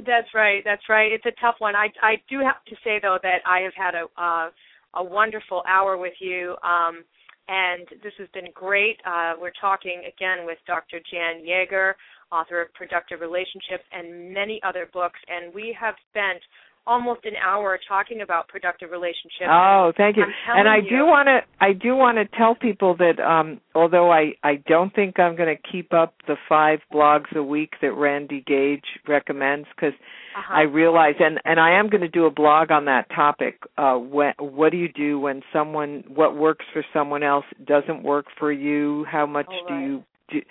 [0.05, 0.61] That's right.
[0.65, 1.11] That's right.
[1.11, 1.75] It's a tough one.
[1.75, 4.49] I I do have to say though that I have had a uh,
[4.95, 7.03] a wonderful hour with you, um,
[7.47, 8.97] and this has been great.
[9.05, 10.99] Uh, we're talking again with Dr.
[11.11, 11.95] Jan Yager,
[12.31, 16.41] author of Productive Relationships and many other books, and we have spent
[16.85, 19.47] almost an hour talking about productive relationships.
[19.49, 20.23] Oh, thank you.
[20.47, 24.11] And I you, do want to I do want to tell people that um although
[24.11, 27.93] I I don't think I'm going to keep up the 5 blogs a week that
[27.93, 30.53] Randy Gage recommends cuz uh-huh.
[30.53, 33.95] I realize and and I am going to do a blog on that topic uh
[33.95, 38.51] when what do you do when someone what works for someone else doesn't work for
[38.51, 40.41] you how much oh, do you do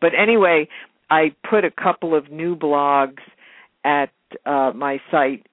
[0.00, 0.68] but anyway
[1.10, 3.20] I put a couple of new blogs
[3.84, 4.10] at
[4.46, 5.46] uh my site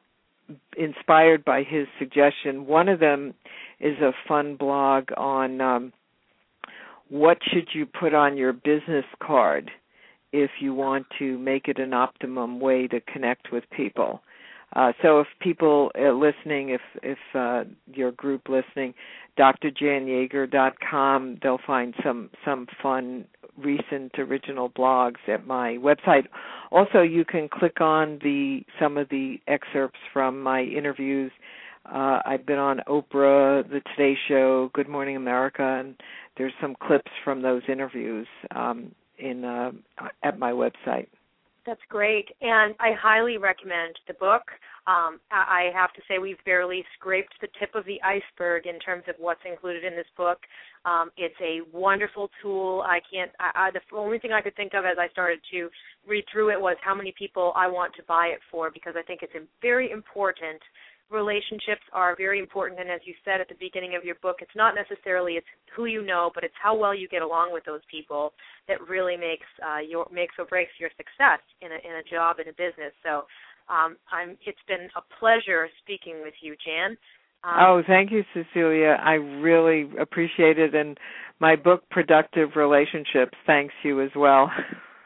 [0.77, 2.65] inspired by his suggestion.
[2.65, 3.33] One of them
[3.79, 5.93] is a fun blog on um,
[7.09, 9.71] what should you put on your business card
[10.31, 14.21] if you want to make it an optimum way to connect with people.
[14.75, 18.93] Uh, so if people uh, listening, if if uh, your group listening,
[19.37, 23.25] drjanyager.com, they'll find some some fun
[23.57, 26.27] recent original blogs at my website.
[26.71, 31.31] Also, you can click on the some of the excerpts from my interviews.
[31.85, 35.95] Uh, I've been on Oprah, The Today Show, Good Morning America, and
[36.37, 39.71] there's some clips from those interviews um, in uh,
[40.23, 41.07] at my website.
[41.69, 44.41] That's great, and I highly recommend the book.
[44.87, 49.03] Um, I have to say we've barely scraped the tip of the iceberg in terms
[49.07, 50.39] of what's included in this book.
[50.83, 52.83] Um, it's a wonderful tool.
[52.87, 53.29] I can't.
[53.39, 55.69] I, I, the only thing I could think of as I started to
[56.07, 59.03] read through it was how many people I want to buy it for because I
[59.03, 60.59] think it's very important
[61.11, 64.55] relationships are very important and as you said at the beginning of your book it's
[64.55, 67.81] not necessarily it's who you know but it's how well you get along with those
[67.89, 68.31] people
[68.67, 72.37] that really makes uh, your makes or breaks your success in a in a job
[72.39, 72.93] in a business.
[73.03, 73.25] So
[73.67, 76.97] um, I'm it's been a pleasure speaking with you Jan.
[77.43, 78.97] Um, oh thank you Cecilia.
[79.03, 80.97] I really appreciate it and
[81.39, 84.51] my book productive relationships thanks you as well.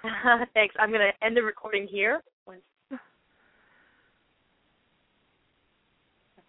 [0.54, 0.76] Thanks.
[0.78, 2.22] I'm going to end the recording here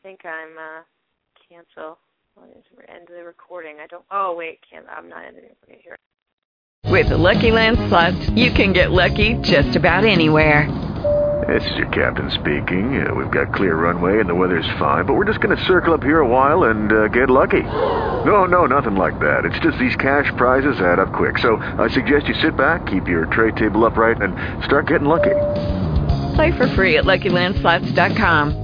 [0.05, 0.83] think I'm uh
[1.49, 1.99] cancel.
[2.89, 3.77] End the recording.
[3.83, 4.05] I don't.
[4.11, 4.85] Oh wait, can't.
[4.95, 5.97] I'm not ending it here.
[6.87, 10.69] With the Lucky Land slots, you can get lucky just about anywhere.
[11.49, 13.07] This is your captain speaking.
[13.07, 15.95] Uh, we've got clear runway and the weather's fine, but we're just going to circle
[15.95, 17.63] up here a while and uh, get lucky.
[17.63, 19.45] No, no, nothing like that.
[19.45, 21.39] It's just these cash prizes add up quick.
[21.39, 25.35] So I suggest you sit back, keep your tray table upright, and start getting lucky.
[26.35, 28.64] Play for free at LuckyLandSlots.com.